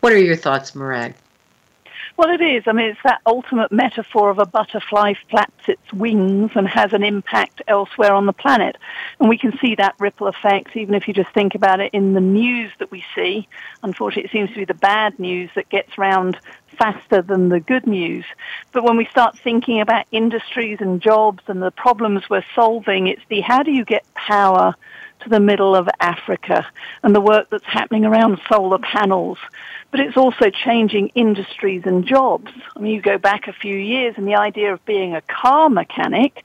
[0.00, 1.14] What are your thoughts, Morag?
[2.18, 2.64] Well, it is.
[2.66, 7.02] I mean, it's that ultimate metaphor of a butterfly flaps its wings and has an
[7.02, 8.76] impact elsewhere on the planet.
[9.18, 12.12] And we can see that ripple effect, even if you just think about it in
[12.12, 13.48] the news that we see.
[13.82, 16.38] Unfortunately, it seems to be the bad news that gets round
[16.78, 18.24] faster than the good news.
[18.72, 23.22] But when we start thinking about industries and jobs and the problems we're solving, it's
[23.28, 24.74] the how do you get power
[25.26, 26.64] to the middle of Africa
[27.02, 29.38] and the work that's happening around solar panels.
[29.90, 32.52] But it's also changing industries and jobs.
[32.76, 35.68] I mean, you go back a few years and the idea of being a car
[35.68, 36.44] mechanic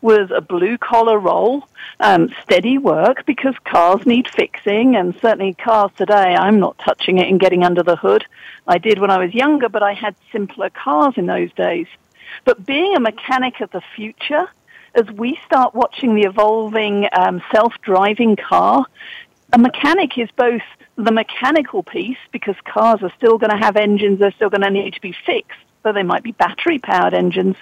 [0.00, 1.68] was a blue collar role,
[2.00, 7.28] um, steady work because cars need fixing and certainly cars today, I'm not touching it
[7.28, 8.24] and getting under the hood.
[8.66, 11.86] I did when I was younger, but I had simpler cars in those days.
[12.44, 14.48] But being a mechanic of the future
[14.94, 18.86] as we start watching the evolving um, self-driving car,
[19.52, 20.62] a mechanic is both
[20.96, 24.70] the mechanical piece because cars are still going to have engines, they're still going to
[24.70, 27.56] need to be fixed, so they might be battery-powered engines,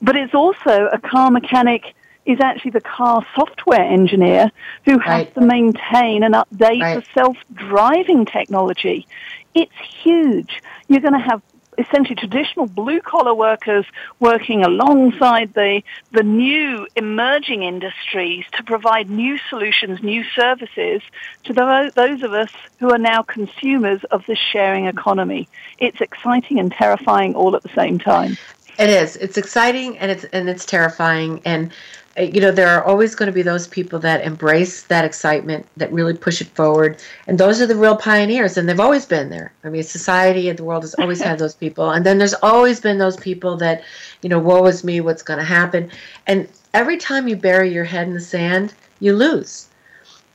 [0.00, 4.50] but it's also a car mechanic is actually the car software engineer
[4.84, 5.34] who has right.
[5.34, 6.96] to maintain and update right.
[6.96, 9.06] the self-driving technology.
[9.54, 10.62] It's huge.
[10.88, 11.40] You're going to have
[11.78, 13.86] essentially traditional blue collar workers
[14.20, 15.82] working alongside the,
[16.12, 21.00] the new emerging industries to provide new solutions, new services
[21.44, 22.50] to the, those of us
[22.80, 25.48] who are now consumers of this sharing economy.
[25.78, 28.36] It's exciting and terrifying all at the same time.
[28.78, 29.16] It is.
[29.16, 31.72] It's exciting and it's and it's terrifying and
[32.18, 35.92] you know there are always going to be those people that embrace that excitement that
[35.92, 39.52] really push it forward and those are the real pioneers and they've always been there.
[39.64, 42.80] I mean society and the world has always had those people and then there's always
[42.80, 43.82] been those people that
[44.22, 45.90] you know woe is me what's going to happen?
[46.26, 49.67] And every time you bury your head in the sand you lose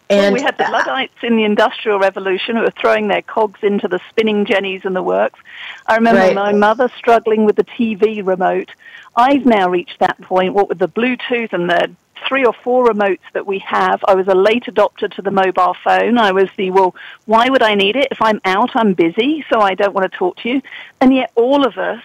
[0.09, 3.21] And well, we had the uh, Luddites in the Industrial Revolution who were throwing their
[3.21, 5.39] cogs into the spinning jennies and the works.
[5.85, 6.35] I remember right.
[6.35, 8.69] my mother struggling with the TV remote.
[9.15, 11.95] I've now reached that point, what with the Bluetooth and the
[12.27, 14.03] three or four remotes that we have.
[14.07, 16.17] I was a late adopter to the mobile phone.
[16.17, 16.95] I was the, well,
[17.25, 18.07] why would I need it?
[18.11, 20.61] If I'm out, I'm busy, so I don't want to talk to you.
[21.01, 22.03] And yet all of us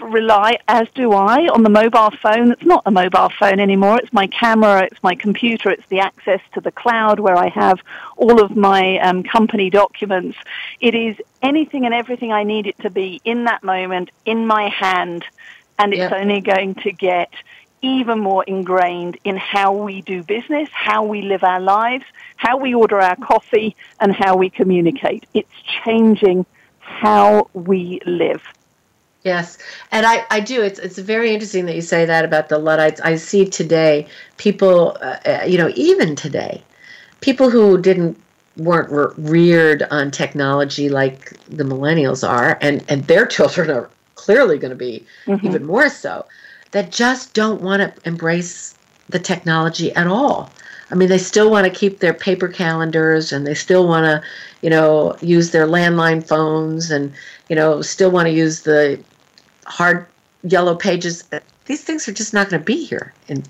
[0.00, 2.52] rely, as do I, on the mobile phone.
[2.52, 3.98] It's not a mobile phone anymore.
[3.98, 7.80] It's my camera, it's my computer, it's the access to the cloud where I have
[8.16, 10.38] all of my um, company documents.
[10.80, 14.68] It is anything and everything I need it to be in that moment, in my
[14.68, 15.24] hand,
[15.78, 17.30] and it's only going to get
[17.82, 22.04] even more ingrained in how we do business, how we live our lives,
[22.36, 25.26] how we order our coffee, and how we communicate.
[25.34, 25.52] It's
[25.84, 26.46] changing
[26.78, 28.42] how we live.
[29.26, 29.58] Yes,
[29.90, 30.62] and I, I do.
[30.62, 33.00] It's it's very interesting that you say that about the Luddites.
[33.00, 34.06] I see today
[34.36, 36.62] people, uh, uh you know, even today,
[37.22, 38.16] people who didn't
[38.56, 44.70] weren't reared on technology like the millennials are, and and their children are clearly going
[44.70, 45.44] to be mm-hmm.
[45.44, 46.24] even more so,
[46.70, 48.76] that just don't want to embrace
[49.08, 50.52] the technology at all.
[50.92, 54.22] I mean, they still want to keep their paper calendars and they still want to,
[54.62, 57.12] you know, use their landline phones and,
[57.48, 59.02] you know, still want to use the
[59.66, 60.06] hard
[60.42, 61.24] yellow pages.
[61.66, 63.44] These things are just not going to be here in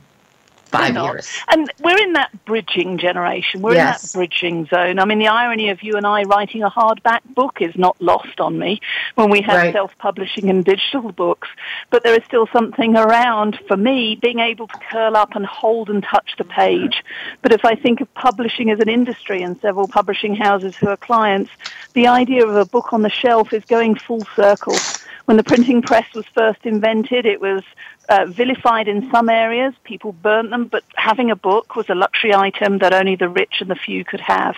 [0.67, 1.29] five years.
[1.49, 3.62] And we're in that bridging generation.
[3.62, 4.14] We're yes.
[4.14, 4.99] in that bridging zone.
[4.99, 8.41] I mean, the irony of you and I writing a hardback book is not lost
[8.41, 8.81] on me
[9.14, 9.73] when we have right.
[9.73, 11.49] self-publishing and digital books.
[11.91, 15.89] But there is still something around, for me, being able to curl up and hold
[15.89, 17.03] and touch the page.
[17.43, 20.97] But if I think of publishing as an industry and several publishing houses who are
[20.97, 21.51] clients,
[21.95, 24.77] the idea of a book on the shelf is going full circle
[25.27, 27.62] when the printing press was first invented, it was
[28.09, 29.75] uh, vilified in some areas.
[29.85, 33.61] People burnt them, but having a book was a luxury item that only the rich
[33.61, 34.57] and the few could have.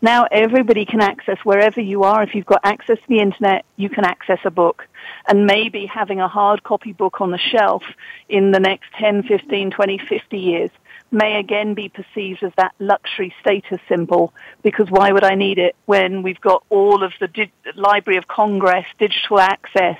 [0.00, 2.22] Now everybody can access wherever you are.
[2.22, 4.86] If you've got access to the internet, you can access a book.
[5.26, 7.82] And maybe having a hard copy book on the shelf
[8.28, 10.70] in the next 10, 15, 20, 50 years
[11.12, 14.32] may again be perceived as that luxury status symbol
[14.62, 18.26] because why would I need it when we've got all of the di- Library of
[18.28, 19.98] Congress digital access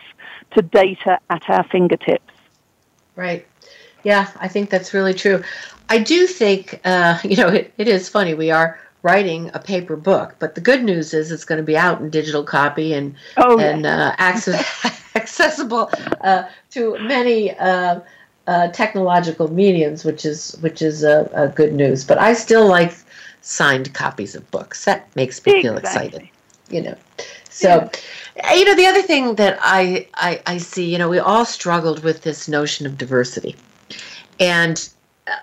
[0.52, 2.31] to data at our fingertips?
[3.16, 3.46] Right.
[4.04, 5.42] Yeah, I think that's really true.
[5.88, 8.34] I do think, uh, you know, it, it is funny.
[8.34, 11.76] We are writing a paper book, but the good news is it's going to be
[11.76, 14.86] out in digital copy and oh, and uh, access,
[15.16, 15.90] accessible
[16.20, 18.00] uh, to many uh,
[18.46, 22.04] uh, technological mediums, which is which is a, a, good news.
[22.04, 22.94] But I still like
[23.40, 24.84] signed copies of books.
[24.84, 25.68] That makes me exactly.
[25.68, 26.28] feel excited.
[26.70, 26.96] You know,
[27.52, 27.90] so
[28.36, 28.54] yeah.
[28.54, 32.02] you know the other thing that I, I I see, you know, we all struggled
[32.02, 33.56] with this notion of diversity,
[34.40, 34.88] and.
[35.26, 35.36] Uh,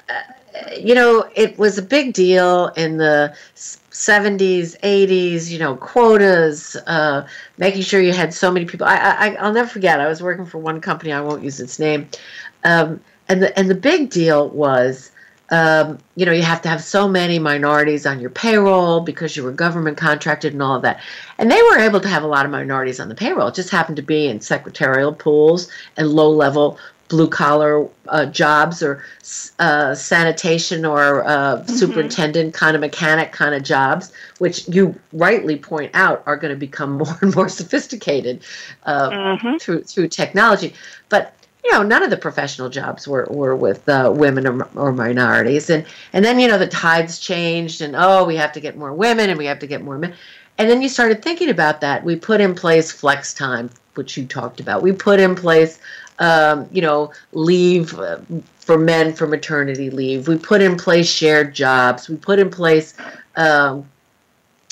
[0.77, 7.27] you know, it was a big deal in the 70s, 80s, you know, quotas, uh,
[7.57, 8.87] making sure you had so many people.
[8.87, 11.79] I, I, I'll never forget, I was working for one company, I won't use its
[11.79, 12.09] name,
[12.63, 15.11] um, and the and the big deal was,
[15.51, 19.43] um, you know, you have to have so many minorities on your payroll because you
[19.43, 21.01] were government contracted and all of that.
[21.37, 23.47] And they were able to have a lot of minorities on the payroll.
[23.47, 26.77] It just happened to be in secretarial pools and low level
[27.09, 29.03] blue collar uh, jobs or
[29.57, 31.73] uh, sanitation or uh, mm-hmm.
[31.73, 36.59] superintendent kind of mechanic kind of jobs, which you rightly point out are going to
[36.59, 38.41] become more and more sophisticated
[38.83, 39.57] uh, mm-hmm.
[39.57, 40.73] through through technology.
[41.09, 41.33] But
[41.63, 45.69] you know, none of the professional jobs were, were with uh, women or, or, minorities.
[45.69, 48.93] And, and then, you know, the tides changed and, oh, we have to get more
[48.93, 50.13] women and we have to get more men.
[50.57, 52.03] And then you started thinking about that.
[52.03, 54.81] We put in place flex time, which you talked about.
[54.81, 55.79] We put in place,
[56.19, 58.19] um, you know, leave uh,
[58.57, 60.27] for men for maternity leave.
[60.27, 62.09] We put in place shared jobs.
[62.09, 62.93] We put in place
[63.35, 63.89] um,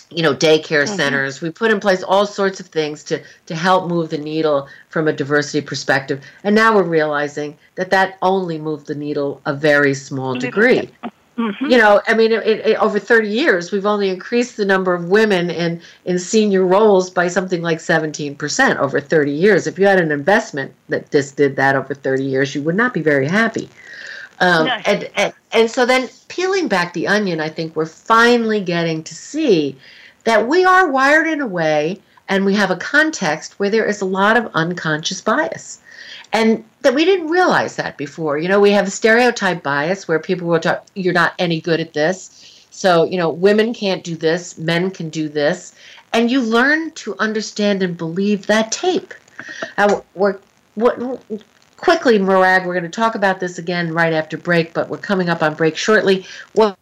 [0.09, 0.95] you know daycare mm-hmm.
[0.95, 1.41] centers.
[1.41, 5.07] We put in place all sorts of things to to help move the needle from
[5.07, 6.23] a diversity perspective.
[6.43, 10.89] And now we're realizing that that only moved the needle a very small degree.
[11.37, 11.65] mm-hmm.
[11.65, 15.09] you know i mean it, it, over 30 years we've only increased the number of
[15.09, 19.67] women in in senior roles by something like 17% over 30 years.
[19.67, 22.93] If you had an investment that just did that over 30 years you would not
[22.93, 23.69] be very happy.
[24.39, 29.03] Um, and, and and so then peeling back the onion, I think we're finally getting
[29.03, 29.77] to see
[30.23, 34.01] that we are wired in a way and we have a context where there is
[34.01, 35.79] a lot of unconscious bias.
[36.33, 38.37] And that we didn't realize that before.
[38.37, 41.79] You know, we have a stereotype bias where people will talk, you're not any good
[41.79, 42.65] at this.
[42.69, 45.73] So, you know, women can't do this, men can do this.
[46.11, 49.13] And you learn to understand and believe that tape.
[49.77, 50.39] Uh, we're,
[50.75, 50.99] what,
[51.77, 55.29] quickly, Morag, we're going to talk about this again right after break, but we're coming
[55.29, 56.25] up on break shortly.
[56.55, 56.77] Well,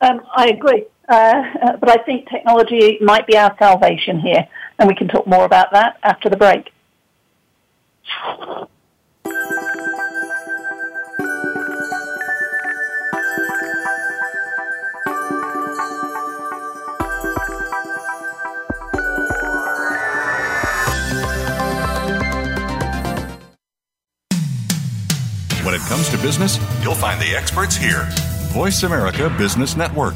[0.00, 4.46] um, I agree, uh, uh, but I think technology might be our salvation here,
[4.78, 6.72] and we can talk more about that after the break.
[25.78, 28.08] It comes to business, you'll find the experts here.
[28.52, 30.14] Voice America Business Network.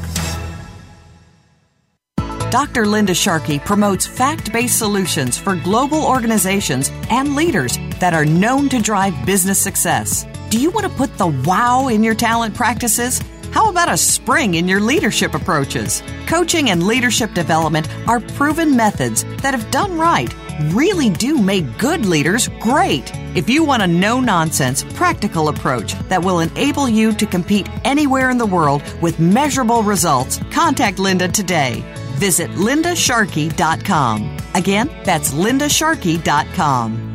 [2.49, 2.85] Dr.
[2.85, 8.79] Linda Sharkey promotes fact based solutions for global organizations and leaders that are known to
[8.79, 10.27] drive business success.
[10.49, 13.21] Do you want to put the wow in your talent practices?
[13.51, 16.03] How about a spring in your leadership approaches?
[16.27, 20.33] Coaching and leadership development are proven methods that, if done right,
[20.71, 23.11] really do make good leaders great.
[23.35, 28.29] If you want a no nonsense, practical approach that will enable you to compete anywhere
[28.29, 31.83] in the world with measurable results, contact Linda today.
[32.15, 34.37] Visit lindasharkey.com.
[34.53, 37.13] Again, that's lindasharkey.com.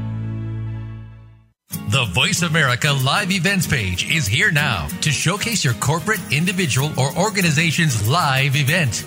[1.90, 7.16] The Voice America Live Events page is here now to showcase your corporate, individual, or
[7.18, 9.06] organization's live event.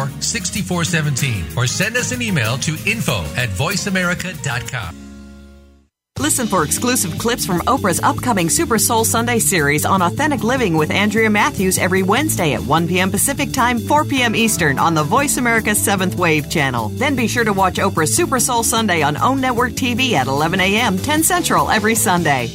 [0.19, 5.01] 6417 or send us an email to info at voiceamerica.com.
[6.21, 10.91] Listen for exclusive clips from Oprah's upcoming Super Soul Sunday series on Authentic Living with
[10.91, 13.09] Andrea Matthews every Wednesday at 1 p.m.
[13.09, 14.35] Pacific Time, 4 p.m.
[14.35, 16.89] Eastern on the Voice America 7th Wave channel.
[16.89, 20.59] Then be sure to watch Oprah's Super Soul Sunday on OWN Network TV at 11
[20.59, 22.51] a.m., 10 Central every Sunday.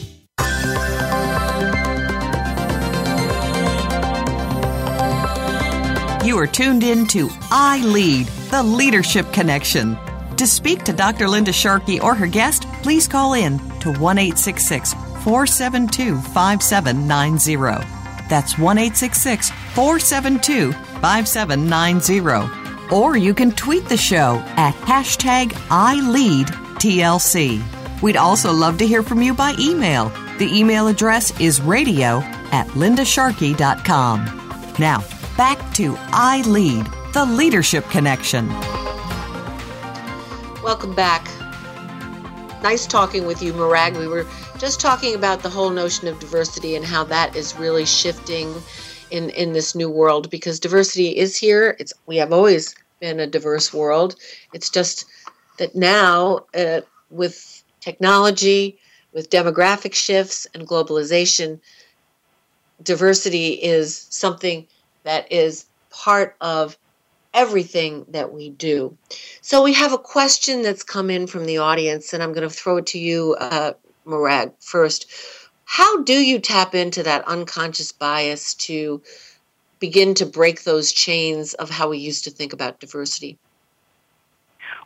[6.27, 9.97] You are tuned in to I Lead, the Leadership Connection.
[10.35, 11.29] To speak to Dr.
[11.29, 17.87] Linda Sharkey or her guest, please call in to 1 472 5790.
[18.29, 22.93] That's 1 472 5790.
[22.93, 27.63] Or you can tweet the show at hashtag ILeadTLC.
[28.03, 30.09] We'd also love to hear from you by email.
[30.39, 32.19] The email address is radio
[32.51, 34.25] at lindasharkey.com.
[34.81, 35.05] Now,
[35.37, 38.49] back to I Lead, the Leadership Connection.
[40.63, 41.29] Welcome back.
[42.63, 43.99] Nice talking with you, Morag.
[43.99, 44.27] We were
[44.57, 48.55] just talking about the whole notion of diversity and how that is really shifting
[49.11, 51.77] in, in this new world because diversity is here.
[51.79, 54.17] It's we have always been a diverse world.
[54.55, 55.05] It's just
[55.59, 56.81] that now, uh,
[57.11, 58.79] with technology,
[59.13, 61.61] with demographic shifts and globalization,
[62.83, 64.67] diversity is something
[65.07, 66.77] that is part of
[67.33, 68.97] everything that we do.
[69.41, 72.55] So we have a question that's come in from the audience, and I'm going to
[72.55, 75.07] throw it to you, uh, Morag, first.
[75.65, 79.01] How do you tap into that unconscious bias to
[79.79, 83.39] begin to break those chains of how we used to think about diversity?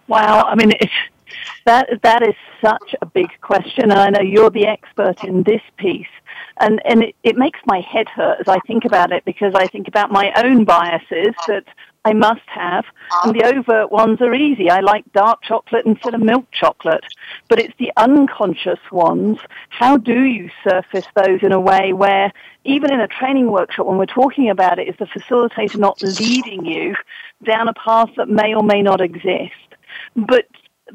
[0.07, 0.73] Wow, I mean,
[1.65, 5.63] that that is such a big question, and I know you're the expert in this
[5.79, 6.09] piece
[6.61, 9.67] and and it, it makes my head hurt as I think about it because I
[9.67, 11.65] think about my own biases that
[12.05, 12.85] I must have,
[13.25, 14.71] and the overt ones are easy.
[14.71, 17.05] I like dark chocolate instead of milk chocolate,
[17.49, 19.39] but it's the unconscious ones.
[19.69, 22.33] How do you surface those in a way where,
[22.65, 26.65] even in a training workshop, when we're talking about it, is the facilitator not leading
[26.65, 26.95] you
[27.45, 29.53] down a path that may or may not exist?
[30.17, 30.47] But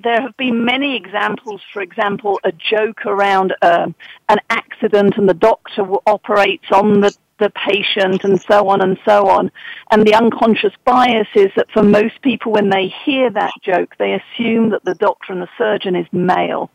[0.03, 1.61] there have been many examples.
[1.73, 3.87] For example, a joke around uh,
[4.29, 9.27] an accident and the doctor operates on the, the patient and so on and so
[9.27, 9.51] on.
[9.91, 14.13] And the unconscious bias is that for most people, when they hear that joke, they
[14.13, 16.69] assume that the doctor and the surgeon is male.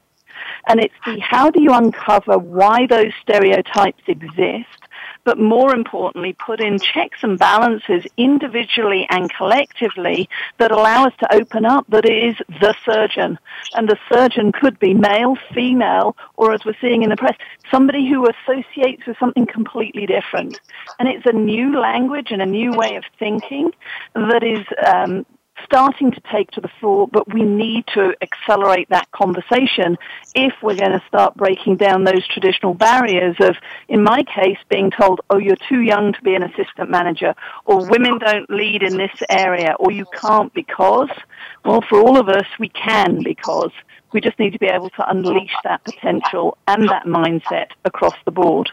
[0.67, 4.80] And it's the how do you uncover why those stereotypes exist
[5.25, 11.35] but more importantly, put in checks and balances individually and collectively that allow us to
[11.35, 13.39] open up that it is the surgeon.
[13.75, 17.37] And the surgeon could be male, female, or as we're seeing in the press,
[17.71, 20.61] somebody who associates with something completely different.
[20.99, 23.71] And it's a new language and a new way of thinking
[24.15, 25.27] that is um,
[25.65, 29.97] starting to take to the floor, but we need to accelerate that conversation
[30.35, 33.57] if we're going to start breaking down those traditional barriers of,
[33.89, 37.35] in my case, being told, oh, you're too young to be an assistant manager,
[37.65, 41.11] or women don't lead in this area, or you can't because.
[41.65, 43.73] Well, for all of us, we can because.
[44.13, 48.33] We just need to be able to unleash that potential and that mindset across the
[48.33, 48.71] board.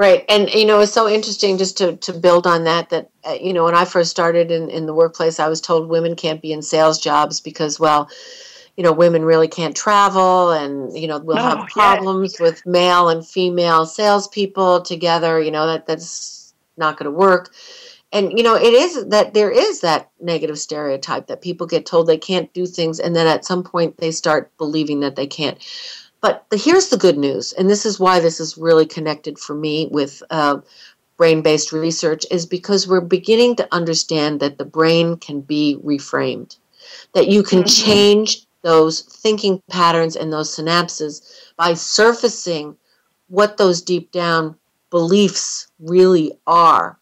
[0.00, 0.24] Right.
[0.30, 3.52] And, you know, it's so interesting just to, to build on that, that, uh, you
[3.52, 6.54] know, when I first started in, in the workplace, I was told women can't be
[6.54, 8.08] in sales jobs because, well,
[8.78, 12.40] you know, women really can't travel and, you know, we'll oh, have problems yes.
[12.40, 17.52] with male and female salespeople together, you know, that that's not going to work.
[18.10, 22.06] And, you know, it is that there is that negative stereotype that people get told
[22.06, 25.58] they can't do things and then at some point they start believing that they can't.
[26.20, 29.54] But the, here's the good news, and this is why this is really connected for
[29.54, 30.60] me with uh,
[31.16, 36.56] brain based research, is because we're beginning to understand that the brain can be reframed,
[37.14, 37.90] that you can mm-hmm.
[37.90, 42.76] change those thinking patterns and those synapses by surfacing
[43.28, 44.56] what those deep down
[44.90, 46.98] beliefs really are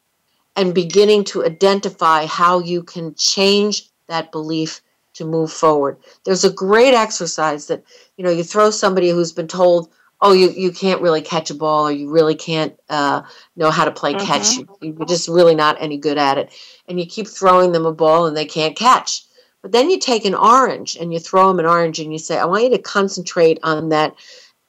[0.54, 4.82] and beginning to identify how you can change that belief
[5.18, 5.98] to move forward.
[6.24, 7.84] There's a great exercise that,
[8.16, 9.90] you know, you throw somebody who's been told,
[10.20, 13.22] oh, you, you can't really catch a ball or you really can't uh,
[13.54, 14.26] know how to play mm-hmm.
[14.26, 14.56] catch.
[14.56, 16.50] You, you're just really not any good at it.
[16.88, 19.24] And you keep throwing them a ball and they can't catch.
[19.62, 22.38] But then you take an orange and you throw them an orange and you say,
[22.38, 24.14] I want you to concentrate on that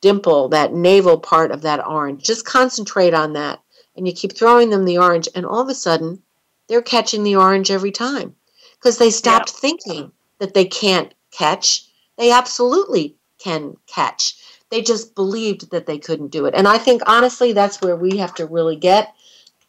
[0.02, 2.24] dimple, that navel part of that orange.
[2.24, 3.60] Just concentrate on that.
[3.96, 6.22] And you keep throwing them the orange, and all of a sudden,
[6.68, 8.36] they're catching the orange every time
[8.76, 9.60] because they stopped yeah.
[9.60, 11.86] thinking that they can't catch.
[12.18, 14.36] They absolutely can catch.
[14.70, 16.54] They just believed that they couldn't do it.
[16.56, 19.14] And I think honestly that's where we have to really get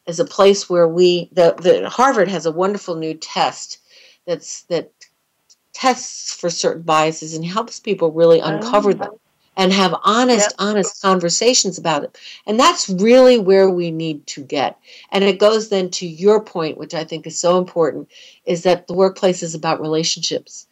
[0.07, 3.79] is a place where we the, the Harvard has a wonderful new test
[4.27, 4.91] that's that
[5.73, 8.95] tests for certain biases and helps people really uncover oh.
[8.95, 9.13] them
[9.61, 10.55] and have honest, yep.
[10.59, 12.19] honest conversations about it.
[12.47, 14.79] And that's really where we need to get.
[15.13, 18.09] And it goes then to your point, which I think is so important,
[18.47, 20.67] is that the workplace is about relationships.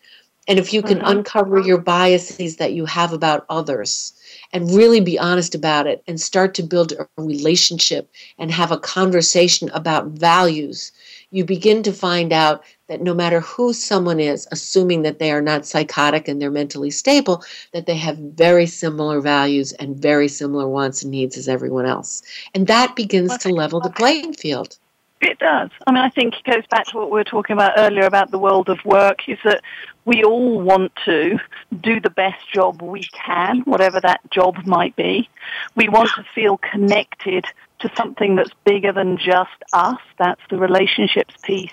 [0.48, 1.18] And if you can mm-hmm.
[1.18, 4.14] uncover your biases that you have about others
[4.54, 8.78] and really be honest about it and start to build a relationship and have a
[8.78, 10.92] conversation about values,
[11.30, 15.42] you begin to find out that no matter who someone is, assuming that they are
[15.42, 20.66] not psychotic and they're mentally stable, that they have very similar values and very similar
[20.66, 22.22] wants and needs as everyone else.
[22.54, 24.78] And that begins to level the playing field.
[25.20, 25.70] It does.
[25.86, 28.30] I mean, I think it goes back to what we were talking about earlier about
[28.30, 29.62] the world of work, is that
[30.04, 31.38] we all want to
[31.80, 35.28] do the best job we can, whatever that job might be.
[35.74, 37.44] We want to feel connected
[37.80, 39.98] to something that's bigger than just us.
[40.18, 41.72] That's the relationships piece.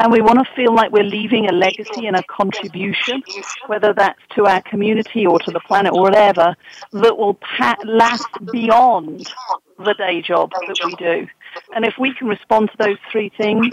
[0.00, 3.22] And we want to feel like we're leaving a legacy and a contribution,
[3.68, 6.56] whether that's to our community or to the planet or whatever,
[6.92, 9.32] that will pa- last beyond
[9.78, 11.26] the day job that we do.
[11.74, 13.72] And if we can respond to those three things,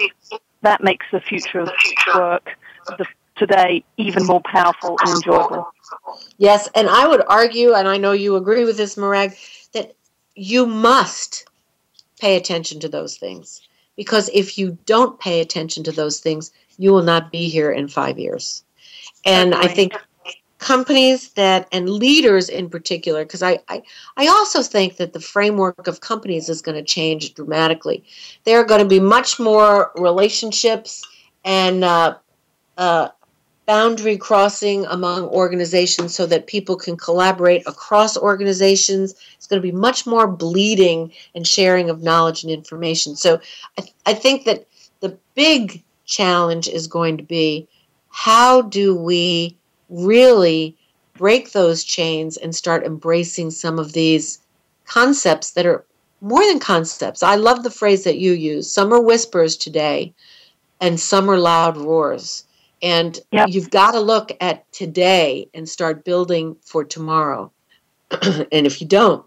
[0.62, 1.70] that makes the future of
[2.16, 2.50] work
[2.98, 3.06] the,
[3.36, 5.72] today even more powerful and enjoyable.
[6.38, 9.36] Yes, and I would argue, and I know you agree with this, Morag,
[9.74, 9.96] that
[10.36, 11.48] you must
[12.20, 13.62] pay attention to those things.
[13.96, 17.88] Because if you don't pay attention to those things, you will not be here in
[17.88, 18.64] five years.
[19.26, 19.94] And I think
[20.62, 23.82] companies that and leaders in particular because I, I
[24.16, 28.04] i also think that the framework of companies is going to change dramatically
[28.44, 31.04] there are going to be much more relationships
[31.44, 32.16] and uh,
[32.78, 33.10] uh,
[33.72, 39.72] boundary crossing among organizations so that people can collaborate across organizations it's going to be
[39.72, 43.40] much more bleeding and sharing of knowledge and information so
[43.78, 44.68] I, th- I think that
[45.00, 47.66] the big challenge is going to be
[48.10, 49.56] how do we
[49.90, 50.76] really
[51.14, 54.40] break those chains and start embracing some of these
[54.86, 55.86] concepts that are
[56.20, 57.24] more than concepts.
[57.24, 58.70] I love the phrase that you use.
[58.70, 60.14] Some are whispers today,
[60.82, 62.44] and some are loud roars.
[62.82, 63.50] And yep.
[63.50, 67.52] you've got to look at today and start building for tomorrow.
[68.22, 69.26] and if you don't,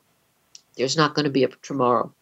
[0.76, 2.12] there's not going to be a tomorrow.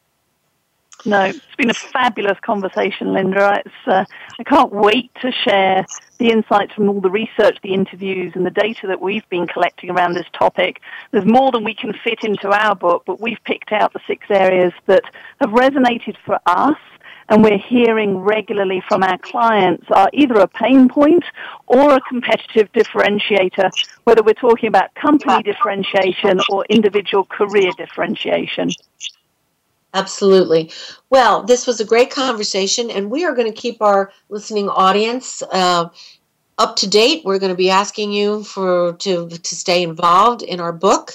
[1.04, 3.60] No, it's been a fabulous conversation, Linda.
[3.64, 4.04] It's, uh,
[4.38, 5.84] I can't wait to share
[6.18, 9.90] the insights from all the research, the interviews, and the data that we've been collecting
[9.90, 10.80] around this topic.
[11.10, 14.26] There's more than we can fit into our book, but we've picked out the six
[14.30, 15.02] areas that
[15.40, 16.78] have resonated for us
[17.32, 21.24] and we're hearing regularly from our clients are either a pain point
[21.66, 23.70] or a competitive differentiator,
[24.04, 28.68] whether we're talking about company differentiation or individual career differentiation.
[29.94, 30.70] Absolutely.
[31.08, 35.42] Well, this was a great conversation, and we are going to keep our listening audience
[35.52, 35.88] uh,
[36.58, 37.24] up to date.
[37.24, 41.12] We're going to be asking you for to to stay involved in our book.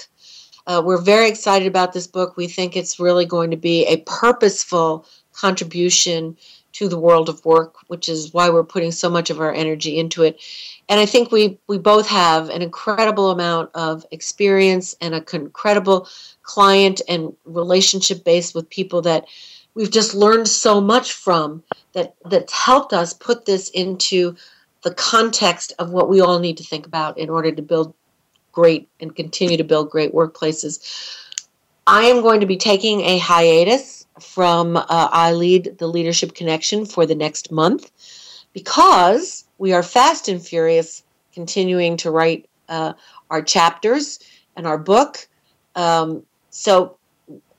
[0.66, 2.36] Uh, we're very excited about this book.
[2.36, 5.06] We think it's really going to be a purposeful
[5.38, 6.36] contribution
[6.72, 9.98] to the world of work, which is why we're putting so much of our energy
[9.98, 10.40] into it.
[10.88, 16.08] And I think we we both have an incredible amount of experience and a incredible
[16.42, 19.26] client and relationship base with people that
[19.74, 21.62] we've just learned so much from
[21.92, 24.36] that that's helped us put this into
[24.82, 27.94] the context of what we all need to think about in order to build
[28.52, 30.80] great and continue to build great workplaces.
[31.86, 36.84] I am going to be taking a hiatus from uh, I Lead the Leadership Connection
[36.86, 37.90] for the next month
[38.52, 41.02] because we are fast and furious
[41.32, 42.92] continuing to write uh,
[43.30, 44.18] our chapters
[44.56, 45.28] and our book.
[45.74, 46.96] Um, so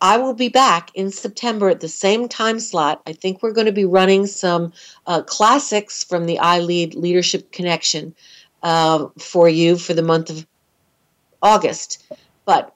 [0.01, 3.01] I will be back in September at the same time slot.
[3.05, 4.71] I think we're going to be running some
[5.07, 8.15] uh, classics from the I Lead Leadership Connection
[8.63, 10.47] uh, for you for the month of
[11.41, 12.03] August.
[12.45, 12.73] But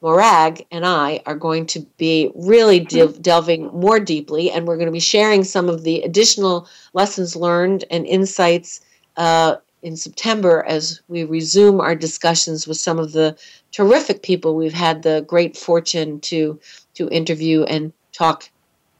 [0.00, 4.86] Morag and I are going to be really de- delving more deeply, and we're going
[4.86, 8.80] to be sharing some of the additional lessons learned and insights
[9.16, 13.36] uh, in September as we resume our discussions with some of the
[13.72, 16.58] terrific people we've had the great fortune to
[16.94, 18.50] to interview and talk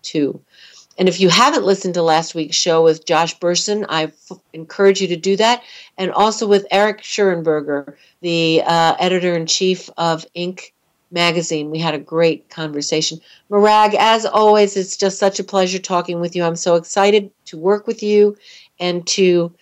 [0.02, 0.40] to.
[0.98, 5.00] And if you haven't listened to last week's show with Josh Bersin, I f- encourage
[5.00, 5.62] you to do that.
[5.96, 10.72] And also with Eric Schurenberger, the uh, editor in chief of Inc.
[11.10, 11.70] magazine.
[11.70, 13.20] We had a great conversation.
[13.48, 16.44] Morag, as always, it's just such a pleasure talking with you.
[16.44, 18.36] I'm so excited to work with you
[18.78, 19.52] and to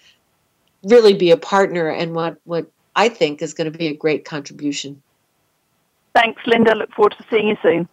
[0.83, 4.25] really be a partner and what, what I think is going to be a great
[4.25, 5.03] contribution.
[6.15, 6.75] Thanks, Linda.
[6.75, 7.89] Look forward to seeing you soon.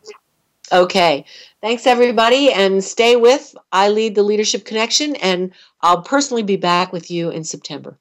[0.72, 1.26] Okay.
[1.62, 2.52] Thanks, everybody.
[2.52, 5.52] And stay with I Lead the Leadership Connection, and
[5.82, 7.98] I'll personally be back with you in September.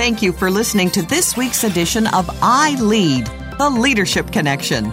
[0.00, 3.26] Thank you for listening to this week's edition of I Lead,
[3.58, 4.90] the Leadership Connection.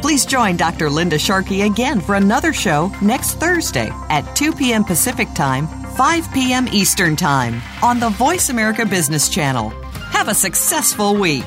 [0.00, 0.90] Please join Dr.
[0.90, 4.82] Linda Sharkey again for another show next Thursday at 2 p.m.
[4.82, 6.66] Pacific Time, 5 p.m.
[6.72, 9.70] Eastern Time on the Voice America Business Channel.
[10.10, 11.46] Have a successful week.